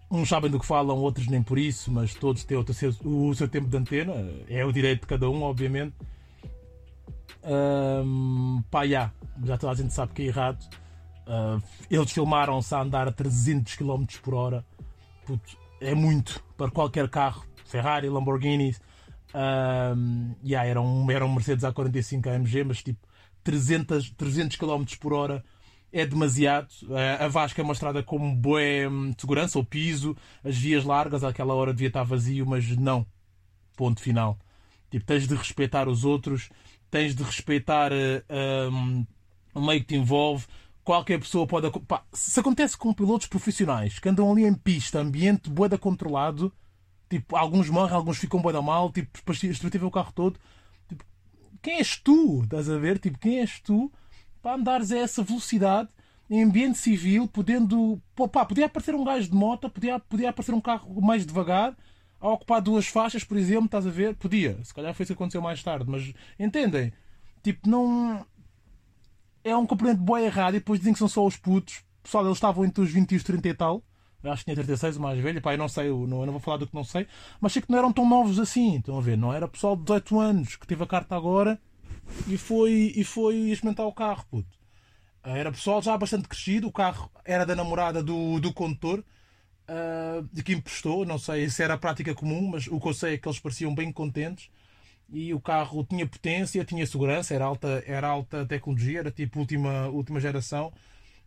Uns 0.10 0.30
sabem 0.30 0.50
do 0.50 0.60
que 0.60 0.66
falam, 0.66 0.98
outros 0.98 1.28
nem 1.28 1.42
por 1.42 1.58
isso, 1.58 1.92
mas 1.92 2.14
todos 2.14 2.44
têm 2.44 2.58
o 2.58 2.74
seu, 2.74 2.90
o 3.04 3.34
seu 3.36 3.48
tempo 3.48 3.68
de 3.68 3.78
antena. 3.78 4.14
É 4.48 4.66
o 4.66 4.72
direito 4.72 5.02
de 5.02 5.08
cada 5.08 5.30
um, 5.30 5.44
obviamente. 5.44 5.94
Um, 7.44 8.64
pá, 8.70 8.84
yeah, 8.84 9.12
já 9.44 9.58
toda 9.58 9.74
a 9.74 9.76
gente 9.76 9.94
sabe 9.94 10.14
que 10.14 10.24
é 10.24 10.26
errado. 10.26 10.64
Uh, 11.28 11.62
eles 11.90 12.12
filmaram-se 12.12 12.74
a 12.76 12.82
andar 12.82 13.08
a 13.08 13.12
300 13.12 13.76
km 13.76 14.06
por 14.22 14.34
hora. 14.34 14.66
Puto, 15.26 15.58
é 15.80 15.94
muito 15.94 16.44
para 16.58 16.70
qualquer 16.70 17.10
carro. 17.10 17.46
Ferrari, 17.66 18.10
Lamborghini. 18.10 18.76
Um, 19.34 20.36
yeah, 20.46 20.68
era, 20.68 20.80
um, 20.80 21.10
era 21.10 21.26
um 21.26 21.34
Mercedes 21.34 21.64
A45 21.64 22.28
AMG, 22.28 22.64
mas 22.64 22.84
tipo 22.84 23.08
300, 23.44 24.12
300 24.12 24.58
km 24.58 24.84
por 25.00 25.14
hora 25.14 25.44
é 25.92 26.06
demasiado. 26.06 26.70
Uh, 26.84 27.24
a 27.24 27.28
Vasca 27.28 27.62
é 27.62 27.64
uma 27.64 27.74
estrada 27.74 28.02
com 28.04 28.36
boa 28.36 28.62
hum, 28.90 29.14
segurança, 29.18 29.60
o 29.60 29.64
piso, 29.64 30.16
as 30.44 30.58
vias 30.58 30.84
largas, 30.84 31.24
àquela 31.24 31.54
hora 31.54 31.74
devia 31.74 31.88
estar 31.88 32.04
vazio, 32.04 32.46
mas 32.46 32.68
não. 32.78 33.06
Ponto 33.76 34.02
final. 34.02 34.38
Tipo, 34.90 35.06
tens 35.06 35.28
de 35.28 35.36
respeitar 35.36 35.88
os 35.88 36.04
outros, 36.04 36.50
tens 36.90 37.16
de 37.16 37.24
respeitar 37.24 37.92
uh, 37.92 38.72
um, 38.72 39.06
o 39.54 39.62
meio 39.62 39.82
que 39.82 39.88
te 39.88 39.96
envolve 39.96 40.46
qualquer 40.84 41.20
pessoa 41.20 41.48
pode. 41.48 41.70
Pá, 41.82 42.04
se 42.12 42.40
acontece 42.40 42.78
com 42.78 42.94
pilotos 42.94 43.28
profissionais 43.28 44.00
que 44.00 44.10
andam 44.10 44.32
ali 44.32 44.44
em 44.44 44.54
pista, 44.54 45.00
ambiente 45.00 45.50
boeda 45.50 45.78
controlado, 45.78 46.54
tipo, 47.10 47.36
alguns 47.36 47.70
morrem, 47.70 47.96
alguns 47.96 48.18
ficam 48.18 48.42
boeda 48.42 48.62
mal, 48.62 48.92
tipo, 48.92 49.20
destrutível 49.32 49.88
o 49.88 49.92
carro 49.92 50.12
todo. 50.14 50.40
Tipo, 50.88 51.04
quem 51.62 51.78
és 51.78 51.98
tu? 51.98 52.44
Estás 52.44 52.70
a 52.70 52.78
ver? 52.78 53.00
Tipo, 53.00 53.18
quem 53.18 53.40
és 53.40 53.60
tu 53.60 53.92
para 54.42 54.56
andares 54.56 54.92
a 54.92 54.98
essa 54.98 55.24
velocidade 55.24 55.90
em 56.30 56.44
ambiente 56.44 56.78
civil, 56.78 57.28
podendo. 57.28 58.02
Pá, 58.32 58.46
podia 58.46 58.66
aparecer 58.66 58.96
um 58.96 59.04
gajo 59.04 59.30
de 59.30 59.36
moto, 59.36 59.70
podia, 59.70 60.00
podia 60.00 60.30
aparecer 60.30 60.54
um 60.54 60.62
carro 60.62 61.02
mais 61.02 61.26
devagar. 61.26 61.76
A 62.20 62.30
ocupar 62.30 62.62
duas 62.62 62.88
faixas, 62.88 63.26
por 63.26 63.36
exemplo, 63.36 63.66
estás 63.66 63.86
a 63.86 63.90
ver? 63.90 64.16
Podia. 64.16 64.58
Se 64.64 64.74
calhar 64.74 64.94
foi 64.94 65.04
isso 65.04 65.14
que 65.14 65.18
aconteceu 65.18 65.42
mais 65.42 65.62
tarde, 65.62 65.84
mas 65.90 66.14
entendem? 66.40 66.94
Tipo, 67.44 67.70
não 67.70 68.26
é 69.44 69.56
um 69.56 69.66
componente 69.66 70.00
boa 70.00 70.22
errado 70.22 70.56
e 70.56 70.60
depois 70.60 70.80
dizem 70.80 70.94
que 70.94 71.00
são 71.00 71.08
só 71.08 71.26
os 71.26 71.36
putos. 71.36 71.84
Pessoal, 72.02 72.26
eles 72.26 72.38
estavam 72.38 72.66
entre 72.66 72.84
os 72.84 72.92
20 72.92 73.12
e 73.12 73.16
os 73.16 73.24
30 73.24 73.48
e 73.48 73.54
tal. 73.54 73.84
Eu 74.24 74.32
acho 74.32 74.40
que 74.40 74.46
tinha 74.46 74.56
36, 74.56 74.98
o 74.98 75.02
mais 75.02 75.20
velho. 75.20 75.42
Pá, 75.42 75.54
eu 75.54 75.58
não 75.58 75.68
sei, 75.68 75.90
eu 75.90 76.08
não, 76.08 76.22
eu 76.22 76.26
não 76.26 76.34
vou 76.34 76.40
falar 76.40 76.58
do 76.58 76.68
que 76.68 76.74
não 76.74 76.84
sei. 76.84 77.08
Mas 77.42 77.52
sei 77.52 77.62
que 77.62 77.70
não 77.70 77.78
eram 77.78 77.92
tão 77.92 78.08
novos 78.08 78.40
assim. 78.40 78.78
Estão 78.78 78.98
a 78.98 79.02
ver? 79.02 79.18
Não 79.18 79.34
era 79.34 79.48
pessoal 79.48 79.76
de 79.76 79.84
18 79.84 80.20
anos 80.20 80.56
que 80.56 80.66
teve 80.66 80.84
a 80.84 80.88
carta 80.88 81.16
agora 81.16 81.60
e 82.28 82.38
foi, 82.38 82.94
e 82.96 83.04
foi 83.04 83.36
experimentar 83.50 83.86
o 83.86 83.94
carro, 83.94 84.26
puto. 84.32 84.58
Era 85.24 85.52
pessoal 85.52 85.82
já 85.82 85.98
bastante 85.98 86.28
crescido. 86.28 86.68
O 86.68 86.72
carro 86.72 87.12
era 87.26 87.46
da 87.46 87.56
namorada 87.56 88.02
do, 88.02 88.40
do 88.40 88.54
condutor. 88.54 89.04
Uh, 89.64 90.28
de 90.34 90.44
que 90.44 90.52
emprestou, 90.52 91.06
não 91.06 91.18
sei 91.18 91.50
se 91.50 91.64
era 91.64 91.78
prática 91.78 92.14
comum, 92.14 92.50
mas 92.50 92.68
o 92.68 92.82
que 92.82 92.88
eu 92.88 92.94
sei 92.94 93.14
é 93.14 93.18
que 93.18 93.26
eles 93.26 93.40
pareciam 93.40 93.74
bem 93.74 93.94
contentes 93.94 94.50
e 95.10 95.34
o 95.34 95.40
carro 95.40 95.84
tinha 95.84 96.08
potência, 96.08 96.64
tinha 96.66 96.86
segurança, 96.86 97.34
era 97.34 97.46
alta, 97.46 97.84
era 97.86 98.08
alta 98.08 98.46
tecnologia, 98.46 99.00
era 99.00 99.12
tipo 99.12 99.40
última, 99.40 99.88
última 99.88 100.20
geração. 100.20 100.74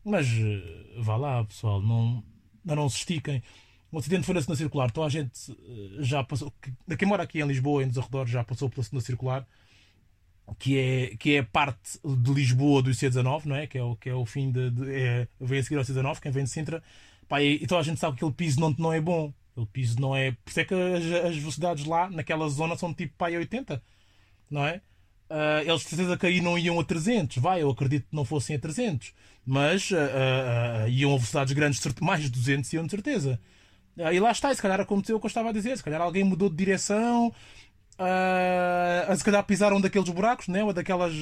Mas 0.04 0.28
eh, 0.28 1.00
vá 1.00 1.16
lá, 1.16 1.44
pessoal, 1.44 1.82
não, 1.82 2.22
não 2.64 2.88
se 2.88 2.98
estiquem. 2.98 3.42
O 3.90 3.98
acidente 3.98 4.24
foi 4.24 4.34
na 4.34 4.40
segunda 4.40 4.58
circular. 4.58 4.88
Então 4.90 5.04
a 5.04 5.08
gente 5.08 5.50
eh, 5.50 6.02
já 6.02 6.22
passou. 6.22 6.52
Quem 6.98 7.08
mora 7.08 7.22
aqui 7.22 7.40
em 7.40 7.46
Lisboa, 7.46 7.82
em 7.82 7.90
arredores, 7.96 8.30
já 8.30 8.44
passou 8.44 8.68
pela 8.68 8.82
segunda 8.84 9.04
circular, 9.04 9.46
que 10.58 10.78
é, 10.78 11.16
que 11.16 11.36
é 11.36 11.42
parte 11.42 11.98
de 12.04 12.32
Lisboa 12.32 12.82
do 12.82 12.90
IC19, 12.90 13.46
não 13.46 13.56
é? 13.56 13.66
Que 13.66 13.78
é 13.78 13.82
o, 13.82 13.96
que 13.96 14.08
é 14.08 14.14
o 14.14 14.24
fim 14.24 14.50
de. 14.50 14.70
de 14.70 14.94
é, 14.94 15.28
vem 15.40 15.58
a 15.58 15.62
seguir 15.62 15.76
ao 15.76 15.82
IC19, 15.84 16.20
quem 16.20 16.32
vem 16.32 16.44
de 16.44 16.50
Sintra. 16.50 16.82
Pá, 17.28 17.42
e, 17.42 17.58
então 17.62 17.78
a 17.78 17.82
gente 17.82 17.98
sabe 17.98 18.16
que 18.16 18.24
aquele 18.24 18.36
piso 18.36 18.60
não, 18.60 18.74
não 18.78 18.92
é 18.92 19.00
bom. 19.00 19.32
O 19.56 19.66
piso 19.66 19.98
não 19.98 20.14
é. 20.14 20.32
Por 20.32 20.50
isso 20.50 20.60
é 20.60 20.64
que 20.64 20.74
as, 20.74 21.24
as 21.24 21.36
velocidades 21.36 21.84
lá, 21.86 22.10
naquela 22.10 22.48
zona, 22.48 22.76
são 22.76 22.92
tipo 22.92 23.14
pai 23.16 23.36
80, 23.36 23.82
não 24.50 24.64
é? 24.66 24.82
Uh, 25.28 25.68
eles 25.68 25.82
de 25.82 25.88
certeza 25.88 26.16
que 26.16 26.26
aí 26.26 26.40
não 26.40 26.56
iam 26.56 26.78
a 26.78 26.84
300, 26.84 27.38
vai, 27.38 27.60
eu 27.60 27.68
acredito 27.68 28.08
que 28.08 28.14
não 28.14 28.24
fossem 28.24 28.54
a 28.54 28.60
300, 28.60 29.12
mas 29.44 29.90
uh, 29.90 29.96
uh, 29.96 30.88
iam 30.88 31.10
a 31.10 31.16
velocidades 31.16 31.52
grandes, 31.52 31.82
mais 32.00 32.22
de 32.22 32.30
200 32.30 32.72
iam 32.74 32.84
de 32.84 32.90
certeza. 32.92 33.40
e 33.96 34.20
lá 34.20 34.30
está, 34.30 34.52
e 34.52 34.54
se 34.54 34.62
calhar 34.62 34.80
aconteceu 34.80 35.16
o 35.16 35.20
que 35.20 35.26
eu 35.26 35.28
estava 35.28 35.48
a 35.48 35.52
dizer, 35.52 35.76
se 35.76 35.82
calhar 35.82 36.00
alguém 36.00 36.22
mudou 36.22 36.48
de 36.48 36.54
direção, 36.54 37.34
uh, 37.98 39.16
se 39.16 39.24
calhar 39.24 39.42
pisaram 39.42 39.80
daqueles 39.80 40.08
buracos, 40.08 40.46
né? 40.46 40.62
ou 40.62 40.72
daquelas. 40.72 41.12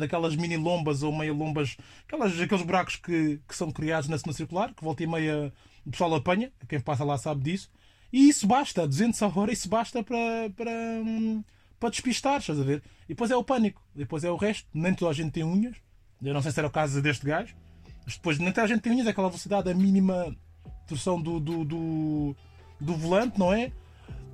Daquelas 0.00 0.36
mini 0.36 0.56
lombas 0.56 1.02
ou 1.02 1.12
meia 1.16 1.32
lombas, 1.32 1.76
aquelas, 2.06 2.40
aqueles 2.40 2.64
buracos 2.64 2.96
que, 2.96 3.40
que 3.46 3.56
são 3.56 3.70
criados 3.70 4.08
na 4.08 4.18
cena 4.18 4.32
circular, 4.32 4.74
que 4.74 4.84
volta 4.84 5.02
e 5.02 5.06
meia 5.06 5.52
o 5.84 5.90
pessoal 5.90 6.14
apanha, 6.14 6.52
quem 6.68 6.80
passa 6.80 7.04
lá 7.04 7.18
sabe 7.18 7.42
disso, 7.42 7.70
e 8.12 8.28
isso 8.28 8.46
basta, 8.46 8.86
200 8.86 9.22
a 9.22 9.26
hora, 9.28 9.52
isso 9.52 9.68
basta 9.68 10.02
para, 10.02 10.50
para, 10.56 10.70
hum, 10.70 11.42
para 11.80 11.90
despistar, 11.90 12.40
estás 12.40 12.60
a 12.60 12.62
ver? 12.62 12.82
E 13.04 13.08
depois 13.08 13.30
é 13.30 13.36
o 13.36 13.42
pânico, 13.42 13.82
depois 13.94 14.22
é 14.22 14.30
o 14.30 14.36
resto, 14.36 14.68
nem 14.72 14.94
toda 14.94 15.10
a 15.10 15.14
gente 15.14 15.32
tem 15.32 15.44
unhas, 15.44 15.76
eu 16.22 16.34
não 16.34 16.42
sei 16.42 16.52
se 16.52 16.60
era 16.60 16.68
o 16.68 16.70
caso 16.70 17.02
deste 17.02 17.26
gajo, 17.26 17.54
mas 18.04 18.16
depois 18.16 18.38
nem 18.38 18.52
toda 18.52 18.64
a 18.64 18.68
gente 18.68 18.80
tem 18.80 18.92
unhas, 18.92 19.06
é 19.06 19.10
aquela 19.10 19.28
velocidade, 19.28 19.70
a 19.70 19.74
mínima 19.74 20.36
torção 20.86 21.20
do, 21.20 21.40
do, 21.40 21.64
do, 21.64 22.36
do 22.80 22.94
volante, 22.94 23.38
não 23.38 23.52
é? 23.52 23.72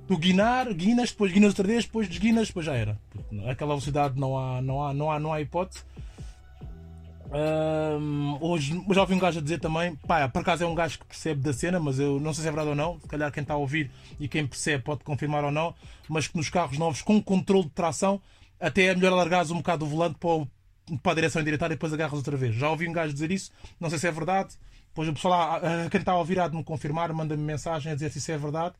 Do 0.09 0.17
guinar, 0.17 0.73
guinas, 0.73 1.11
depois 1.11 1.31
guinas 1.31 1.49
outra 1.49 1.67
vez, 1.67 1.85
depois 1.85 2.07
desguinas, 2.09 2.47
depois 2.47 2.65
já 2.65 2.73
era. 2.73 2.97
Aquela 3.47 3.73
velocidade 3.73 4.19
não 4.19 4.35
há, 4.35 4.59
não 4.59 4.83
há, 4.83 4.93
não 4.93 5.11
há, 5.11 5.19
não 5.19 5.31
há 5.31 5.39
hipótese. 5.39 5.83
Um, 7.31 8.39
hoje 8.41 8.83
já 8.89 9.01
ouvi 9.01 9.13
um 9.13 9.19
gajo 9.19 9.37
a 9.37 9.41
dizer 9.41 9.59
também, 9.59 9.95
pá, 9.95 10.27
por 10.27 10.41
acaso 10.41 10.63
é 10.63 10.67
um 10.67 10.73
gajo 10.73 10.97
que 10.97 11.05
percebe 11.05 11.41
da 11.41 11.53
cena, 11.53 11.79
mas 11.79 11.99
eu 11.99 12.19
não 12.19 12.33
sei 12.33 12.41
se 12.41 12.47
é 12.47 12.51
verdade 12.51 12.69
ou 12.69 12.75
não. 12.75 12.99
Se 12.99 13.07
calhar 13.07 13.31
quem 13.31 13.43
está 13.43 13.53
a 13.53 13.57
ouvir 13.57 13.91
e 14.19 14.27
quem 14.27 14.47
percebe 14.47 14.83
pode 14.83 15.03
confirmar 15.03 15.43
ou 15.43 15.51
não. 15.51 15.75
Mas 16.07 16.27
que 16.27 16.35
nos 16.35 16.49
carros 16.49 16.79
novos 16.79 17.03
com 17.03 17.21
controle 17.21 17.65
de 17.65 17.69
tração, 17.69 18.19
até 18.59 18.85
é 18.85 18.95
melhor 18.95 19.13
alargares 19.13 19.51
um 19.51 19.57
bocado 19.57 19.85
o 19.85 19.87
volante 19.87 20.17
para, 20.17 20.29
o, 20.29 20.47
para 21.03 21.11
a 21.11 21.15
direção 21.15 21.39
indiretada 21.39 21.71
e 21.71 21.75
depois 21.75 21.93
agarras 21.93 22.17
outra 22.17 22.35
vez. 22.35 22.55
Já 22.55 22.67
ouvi 22.71 22.89
um 22.89 22.93
gajo 22.93 23.13
dizer 23.13 23.29
isso, 23.29 23.51
não 23.79 23.91
sei 23.91 23.99
se 23.99 24.07
é 24.07 24.11
verdade. 24.11 24.55
Depois 24.87 25.07
o 25.07 25.13
pessoal, 25.13 25.61
quem 25.91 25.99
está 25.99 26.13
a 26.13 26.17
ouvir 26.17 26.39
há 26.39 26.47
de 26.47 26.57
me 26.57 26.63
confirmar, 26.63 27.13
manda-me 27.13 27.43
mensagem 27.43 27.91
a 27.91 27.95
dizer 27.95 28.09
se 28.09 28.17
isso 28.17 28.31
é 28.31 28.37
verdade, 28.39 28.73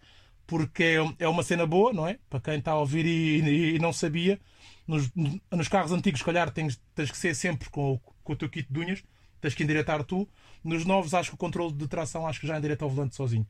porque 0.50 0.84
é, 0.84 1.25
é 1.25 1.27
uma 1.27 1.44
cena 1.44 1.63
boa, 1.68 1.94
não 1.94 2.08
é? 2.08 2.18
Para 2.27 2.39
quem 2.39 2.58
está 2.58 2.72
a 2.72 2.79
ouvir 2.79 3.06
e, 3.06 3.75
e, 3.75 3.79
não 3.79 3.94
sabia. 3.94 4.39
Nos, 4.88 5.12
nos, 5.51 5.68
carros 5.68 5.91
antigos, 5.91 6.22
se 6.22 6.25
calhar, 6.25 6.50
tens, 6.50 6.82
tens 6.96 7.12
que 7.12 7.18
ser 7.18 7.36
sempre 7.36 7.70
com, 7.70 8.00
com 8.24 8.34
o 8.34 8.36
teu 8.36 8.50
kit 8.50 8.68
de 8.68 8.79
unhas, 8.79 9.03
tens 9.39 9.53
que 9.53 9.63
endireitar 9.63 10.03
tu. 10.03 10.27
Nos 10.63 10.86
novos, 10.86 11.13
acho 11.13 11.29
que 11.29 11.36
o 11.36 11.38
controle 11.38 11.72
de 11.74 11.88
tração 11.88 12.25
acho 12.25 12.39
que 12.39 12.48
já 12.48 12.58
endireita 12.58 12.84
o 12.84 12.89
volante 12.89 13.15
sozinho. 13.15 13.46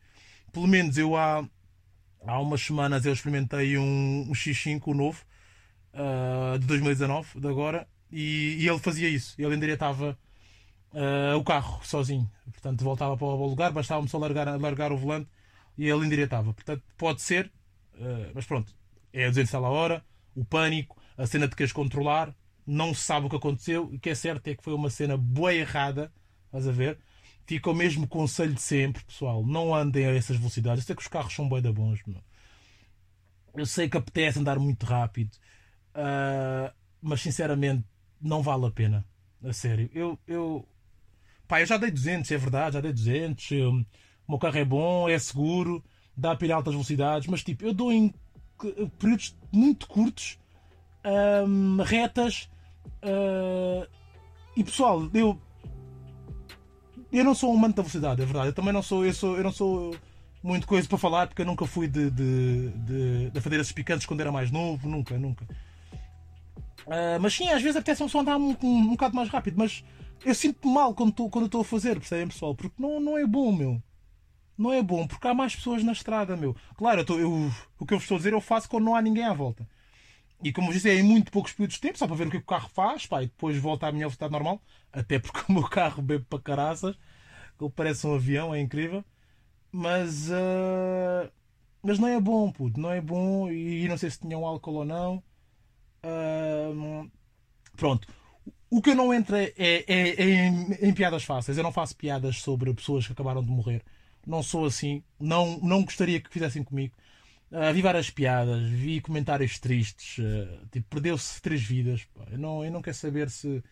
Pelo 0.51 0.67
menos 0.67 0.97
eu 0.97 1.15
há, 1.15 1.47
há 2.27 2.39
umas 2.41 2.59
semanas 2.59 3.05
eu 3.05 3.13
experimentei 3.13 3.77
um, 3.77 4.27
um 4.29 4.33
X5 4.33 4.93
novo 4.93 5.23
uh, 5.93 6.59
de 6.59 6.67
2019, 6.67 7.39
de 7.39 7.47
agora, 7.47 7.87
e, 8.11 8.57
e, 8.59 8.67
ele 8.67 8.79
fazia 8.79 9.07
isso. 9.07 9.35
Ele 9.39 9.55
endireitava 9.55 10.19
uh, 10.91 11.37
o 11.37 11.43
carro 11.45 11.79
sozinho. 11.81 12.29
Portanto, 12.51 12.83
voltava 12.83 13.15
para 13.15 13.25
o 13.25 13.47
lugar, 13.47 13.71
bastava-me 13.71 14.09
só 14.09 14.17
largar, 14.17 14.59
largar 14.59 14.91
o 14.91 14.97
volante 14.97 15.29
e 15.79 15.89
ele 15.89 16.05
endireitava. 16.05 16.53
Portanto, 16.53 16.83
pode 16.97 17.21
ser, 17.21 17.49
uh, 17.95 18.31
mas 18.35 18.45
pronto, 18.45 18.75
é 19.13 19.25
a 19.25 19.29
200 19.29 19.53
a 19.53 19.61
hora. 19.61 20.05
o 20.35 20.43
pânico, 20.43 21.01
a 21.17 21.25
cena 21.25 21.47
de 21.47 21.55
queres 21.55 21.71
controlar, 21.71 22.35
não 22.67 22.93
se 22.93 23.01
sabe 23.01 23.25
o 23.25 23.29
que 23.29 23.35
aconteceu. 23.37 23.85
O 23.85 23.97
que 23.97 24.09
é 24.09 24.15
certo 24.15 24.45
é 24.47 24.55
que 24.55 24.63
foi 24.63 24.73
uma 24.73 24.89
cena 24.89 25.15
boa 25.15 25.53
errada, 25.53 26.11
estás 26.47 26.67
a 26.67 26.71
ver? 26.71 26.99
Fica 27.47 27.71
o 27.71 27.73
mesmo 27.73 28.07
conselho 28.07 28.53
de 28.53 28.61
sempre, 28.61 29.03
pessoal. 29.05 29.45
Não 29.45 29.73
andem 29.73 30.05
a 30.05 30.13
essas 30.13 30.35
velocidades. 30.35 30.83
Eu 30.83 30.87
sei 30.87 30.95
que 30.95 31.01
os 31.01 31.07
carros 31.07 31.33
são 31.33 31.47
bem 31.47 31.61
da 31.61 31.71
bons, 31.71 32.01
meu. 32.05 32.21
Eu 33.55 33.65
sei 33.65 33.89
que 33.89 33.97
apetece 33.97 34.37
andar 34.37 34.59
muito 34.59 34.85
rápido, 34.85 35.31
uh, 35.95 36.73
mas 37.01 37.21
sinceramente 37.21 37.85
não 38.21 38.43
vale 38.43 38.65
a 38.65 38.71
pena. 38.71 39.05
A 39.41 39.53
sério. 39.53 39.89
Eu, 39.93 40.19
eu, 40.27 40.67
pá, 41.47 41.61
eu 41.61 41.65
já 41.65 41.77
dei 41.77 41.89
200, 41.89 42.29
é 42.29 42.37
verdade, 42.37 42.73
já 42.73 42.81
dei 42.81 42.91
200. 42.91 43.51
Eu, 43.51 43.85
meu 44.29 44.37
carro 44.37 44.57
é 44.57 44.65
bom, 44.65 45.09
é 45.09 45.17
seguro, 45.17 45.83
dá 46.15 46.35
para 46.35 46.47
ir 46.47 46.51
a 46.51 46.55
altas 46.55 46.73
velocidades, 46.73 47.27
mas 47.27 47.43
tipo, 47.43 47.65
eu 47.65 47.73
dou 47.73 47.91
em 47.91 48.13
períodos 48.99 49.35
muito 49.51 49.87
curtos, 49.87 50.37
um, 51.47 51.81
retas. 51.81 52.49
Uh, 53.03 53.87
e 54.55 54.63
pessoal, 54.63 55.09
eu 55.13 55.39
eu 57.11 57.23
não 57.23 57.33
sou 57.33 57.51
um 57.51 57.57
amante 57.57 57.75
da 57.75 57.81
velocidade, 57.81 58.21
é 58.21 58.25
verdade. 58.25 58.49
Eu 58.49 58.53
também 58.53 58.71
não 58.71 58.83
sou, 58.83 59.03
eu 59.03 59.13
sou, 59.13 59.35
eu 59.35 59.43
não 59.43 59.51
sou 59.51 59.95
muito 60.43 60.67
coisa 60.67 60.87
para 60.87 60.97
falar 60.97 61.27
porque 61.27 61.41
eu 61.41 61.45
nunca 61.45 61.65
fui 61.65 61.87
de, 61.87 62.11
de, 62.11 62.69
de, 62.69 63.29
de 63.31 63.41
fazer 63.41 63.59
esses 63.59 63.71
picantes 63.71 64.05
quando 64.05 64.21
era 64.21 64.31
mais 64.31 64.51
novo, 64.51 64.87
nunca, 64.87 65.17
nunca. 65.17 65.43
Uh, 66.85 67.19
mas 67.19 67.33
sim, 67.33 67.49
às 67.49 67.61
vezes 67.61 67.77
apetece-me 67.77 68.09
só 68.09 68.19
andar 68.19 68.37
um, 68.37 68.55
um, 68.61 68.67
um 68.67 68.89
bocado 68.91 69.15
mais 69.15 69.29
rápido, 69.29 69.55
mas 69.57 69.83
eu 70.23 70.35
sinto-me 70.35 70.73
mal 70.73 70.93
quando 70.93 71.09
estou 71.09 71.29
quando 71.29 71.59
a 71.59 71.63
fazer, 71.63 71.95
percebem 71.95 72.27
pessoal? 72.27 72.53
Porque 72.53 72.81
não, 72.81 72.99
não 72.99 73.17
é 73.17 73.25
bom, 73.25 73.51
meu. 73.51 73.81
Não 74.59 74.73
é 74.73 74.83
bom, 74.83 75.07
porque 75.07 75.25
há 75.25 75.33
mais 75.33 75.55
pessoas 75.55 75.85
na 75.85 75.93
estrada, 75.93 76.35
meu. 76.35 76.53
Claro, 76.75 76.99
eu 76.99 77.05
tô, 77.05 77.17
eu, 77.17 77.49
o 77.79 77.85
que 77.85 77.93
eu 77.93 77.97
vos 77.97 78.03
estou 78.03 78.15
a 78.15 78.17
dizer 78.17 78.33
eu 78.33 78.41
faço 78.41 78.69
quando 78.69 78.83
não 78.83 78.93
há 78.93 79.01
ninguém 79.01 79.23
à 79.23 79.31
volta. 79.33 79.65
E 80.43 80.51
como 80.51 80.67
eu 80.67 80.73
disse, 80.73 80.89
é 80.89 80.95
em 80.95 81.03
muito 81.03 81.31
poucos 81.31 81.53
períodos 81.53 81.75
de 81.75 81.81
tempo, 81.81 81.97
só 81.97 82.05
para 82.05 82.17
ver 82.17 82.27
o 82.27 82.31
que 82.31 82.37
o 82.37 82.43
carro 82.43 82.67
faz, 82.67 83.05
pá, 83.05 83.23
e 83.23 83.27
depois 83.27 83.57
volta 83.57 83.87
à 83.87 83.91
minha 83.91 84.01
velocidade 84.03 84.33
normal. 84.33 84.61
Até 84.91 85.17
porque 85.17 85.39
o 85.49 85.53
meu 85.53 85.63
carro 85.63 86.01
bebe 86.01 86.25
para 86.29 86.39
caraças, 86.39 86.97
ele 87.59 87.69
parece 87.73 88.05
um 88.05 88.15
avião, 88.15 88.53
é 88.53 88.59
incrível. 88.59 89.01
Mas, 89.71 90.29
uh, 90.29 91.31
mas 91.81 91.97
não 91.97 92.09
é 92.09 92.19
bom, 92.19 92.51
puto, 92.51 92.81
não 92.81 92.91
é 92.91 92.99
bom. 92.99 93.49
E, 93.49 93.87
não 93.87 93.97
sei 93.97 94.09
se 94.11 94.19
tinham 94.19 94.45
álcool 94.45 94.75
ou 94.75 94.85
não. 94.85 95.23
Uh, 96.03 97.09
pronto. 97.77 98.07
O 98.69 98.81
que 98.81 98.89
eu 98.89 98.95
não 98.95 99.13
entro 99.13 99.37
é, 99.37 99.53
é, 99.57 99.85
é, 99.87 100.21
é 100.21 100.47
em, 100.47 100.73
em, 100.89 100.93
piadas 100.93 101.23
fáceis. 101.23 101.57
Eu 101.57 101.63
não 101.63 101.71
faço 101.71 101.95
piadas 101.95 102.37
sobre 102.41 102.73
pessoas 102.73 103.07
que 103.07 103.13
acabaram 103.13 103.41
de 103.41 103.49
morrer. 103.49 103.83
Não 104.29 104.43
sou 104.43 104.65
assim. 104.65 105.03
Não, 105.19 105.59
não 105.59 105.83
gostaria 105.83 106.19
que 106.21 106.29
fizessem 106.29 106.63
comigo. 106.63 106.93
Uh, 107.51 107.73
vi 107.73 107.81
várias 107.81 108.11
piadas, 108.11 108.61
vi 108.69 109.01
comentários 109.01 109.57
tristes. 109.57 110.19
Uh, 110.19 110.67
tipo, 110.71 110.87
perdeu-se 110.87 111.41
três 111.41 111.63
vidas. 111.63 112.07
Eu 112.29 112.37
não, 112.37 112.63
eu 112.63 112.71
não 112.71 112.79
quero 112.79 112.95
saber 112.95 113.27
se, 113.31 113.63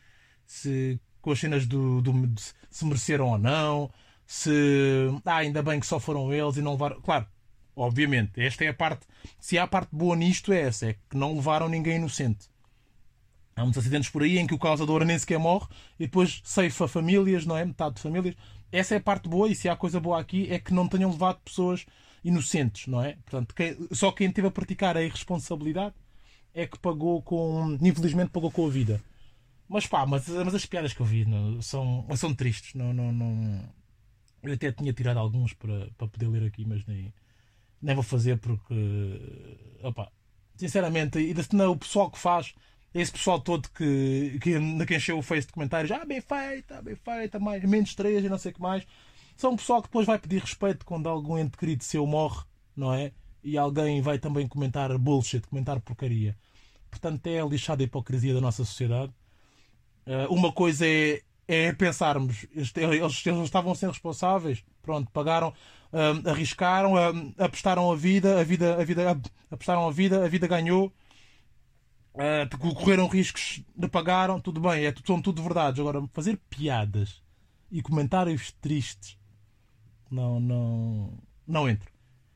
se 0.47 0.99
com 1.21 1.31
as 1.31 1.39
cenas 1.39 1.67
do, 1.67 2.01
do, 2.01 2.11
se 2.71 2.85
mereceram 2.85 3.27
ou 3.27 3.37
não. 3.37 3.91
Se 4.25 4.49
ah, 5.23 5.37
ainda 5.37 5.61
bem 5.61 5.79
que 5.79 5.85
só 5.85 5.99
foram 5.99 6.33
eles 6.33 6.57
e 6.57 6.61
não 6.61 6.71
levaram. 6.71 6.99
Claro, 7.01 7.27
obviamente, 7.75 8.41
esta 8.41 8.65
é 8.65 8.69
a 8.69 8.73
parte. 8.73 9.05
Se 9.39 9.59
há 9.59 9.63
a 9.63 9.67
parte 9.67 9.95
boa 9.95 10.15
nisto, 10.15 10.51
é 10.51 10.61
essa: 10.61 10.87
é 10.87 10.93
que 10.93 11.15
não 11.15 11.35
levaram 11.35 11.69
ninguém 11.69 11.97
inocente. 11.97 12.49
Há 13.55 13.61
muitos 13.61 13.79
acidentes 13.79 14.09
por 14.09 14.23
aí 14.23 14.39
em 14.39 14.47
que 14.47 14.55
o 14.55 14.59
causador 14.59 15.05
nem 15.05 15.17
sequer 15.17 15.39
morre 15.39 15.67
e 15.99 16.05
depois 16.05 16.41
ceifa 16.43 16.87
famílias, 16.87 17.45
não 17.45 17.55
é? 17.55 17.63
Metade 17.63 17.95
de 17.95 18.01
famílias. 18.01 18.35
Essa 18.71 18.95
é 18.95 18.97
a 18.97 19.01
parte 19.01 19.29
boa, 19.29 19.49
e 19.49 19.55
se 19.55 19.69
há 19.69 19.75
coisa 19.75 19.99
boa 19.99 20.19
aqui 20.19 20.51
é 20.51 20.59
que 20.59 20.73
não 20.73 20.87
tenham 20.87 21.11
levado 21.11 21.39
pessoas 21.39 21.85
inocentes, 22.23 22.87
não 22.87 23.03
é? 23.03 23.17
Portanto, 23.25 23.55
só 23.91 24.11
quem 24.11 24.31
teve 24.31 24.47
a 24.47 24.51
praticar 24.51 24.97
a 24.97 25.03
irresponsabilidade 25.03 25.95
é 26.53 26.67
que 26.67 26.77
pagou 26.79 27.21
com. 27.21 27.77
Infelizmente 27.81 28.31
pagou 28.31 28.51
com 28.51 28.65
a 28.65 28.69
vida. 28.69 29.01
Mas 29.69 29.85
pá, 29.85 30.05
mas, 30.05 30.27
mas 30.27 30.55
as 30.55 30.65
piadas 30.65 30.93
que 30.93 31.01
eu 31.01 31.05
vi 31.05 31.25
não, 31.25 31.61
são, 31.61 32.05
são 32.15 32.33
tristes. 32.33 32.73
Não, 32.73 32.93
não, 32.93 33.11
não, 33.11 33.63
eu 34.43 34.53
até 34.53 34.71
tinha 34.71 34.93
tirado 34.93 35.19
alguns 35.19 35.53
para, 35.53 35.89
para 35.97 36.07
poder 36.07 36.27
ler 36.27 36.43
aqui, 36.43 36.65
mas 36.65 36.85
nem, 36.85 37.13
nem 37.81 37.95
vou 37.95 38.03
fazer 38.03 38.37
porque. 38.37 38.75
Opa, 39.83 40.11
sinceramente, 40.55 41.19
e 41.19 41.33
não, 41.53 41.71
o 41.71 41.77
pessoal 41.77 42.09
que 42.09 42.17
faz 42.17 42.53
esse 42.93 43.11
pessoal 43.11 43.39
todo 43.39 43.69
que, 43.69 44.39
que, 44.41 44.85
que 44.85 44.95
encheu 44.95 45.17
o 45.17 45.21
Face 45.21 45.47
de 45.47 45.53
comentários, 45.53 45.91
ah, 45.91 46.05
bem 46.05 46.21
feita, 46.21 46.81
bem 46.81 46.95
feita, 46.95 47.39
mais, 47.39 47.63
menos 47.63 47.93
três 47.93 48.23
e 48.23 48.29
não 48.29 48.37
sei 48.37 48.51
o 48.51 48.55
que 48.55 48.61
mais, 48.61 48.85
são 49.35 49.51
um 49.51 49.55
pessoal 49.55 49.81
que 49.81 49.87
depois 49.87 50.07
vai 50.07 50.17
pedir 50.17 50.41
respeito 50.41 50.85
quando 50.85 51.07
algum 51.07 51.37
ente 51.37 51.57
querido 51.57 51.83
seu 51.83 52.05
morre, 52.07 52.43
não 52.75 52.93
é? 52.93 53.11
E 53.43 53.57
alguém 53.57 54.01
vai 54.01 54.17
também 54.17 54.47
comentar 54.47 54.97
bullshit, 54.97 55.41
comentar 55.47 55.79
porcaria. 55.79 56.35
Portanto, 56.89 57.27
é 57.27 57.39
lixada 57.41 57.83
a 57.83 57.85
hipocrisia 57.85 58.33
da 58.33 58.41
nossa 58.41 58.65
sociedade. 58.65 59.13
Uh, 60.05 60.33
uma 60.33 60.51
coisa 60.51 60.87
é, 60.87 61.21
é 61.47 61.71
pensarmos, 61.73 62.47
eles, 62.55 62.73
eles, 62.75 63.43
estavam 63.43 63.75
ser 63.75 63.89
responsáveis, 63.89 64.63
pronto, 64.81 65.11
pagaram, 65.11 65.53
uh, 65.93 66.29
arriscaram, 66.29 66.93
uh, 66.93 67.33
apostaram 67.37 67.91
a 67.91 67.95
vida, 67.95 68.39
a 68.39 68.43
vida, 68.43 68.81
a 68.81 68.83
vida, 68.83 69.21
apostaram 69.51 69.87
a 69.87 69.91
vida, 69.91 70.25
a 70.25 70.27
vida 70.27 70.47
ganhou 70.47 70.91
uh, 72.17 72.73
correram 72.75 73.07
riscos, 73.07 73.63
pagaram, 73.91 74.39
tudo 74.39 74.59
bem, 74.59 74.85
é, 74.85 74.93
são 75.05 75.21
tudo 75.21 75.41
verdades. 75.41 75.79
Agora, 75.79 76.05
fazer 76.13 76.39
piadas 76.49 77.21
e 77.71 77.81
comentários 77.81 78.51
tristes, 78.51 79.17
não, 80.09 80.39
não, 80.39 81.13
não 81.47 81.69
entro. 81.69 81.91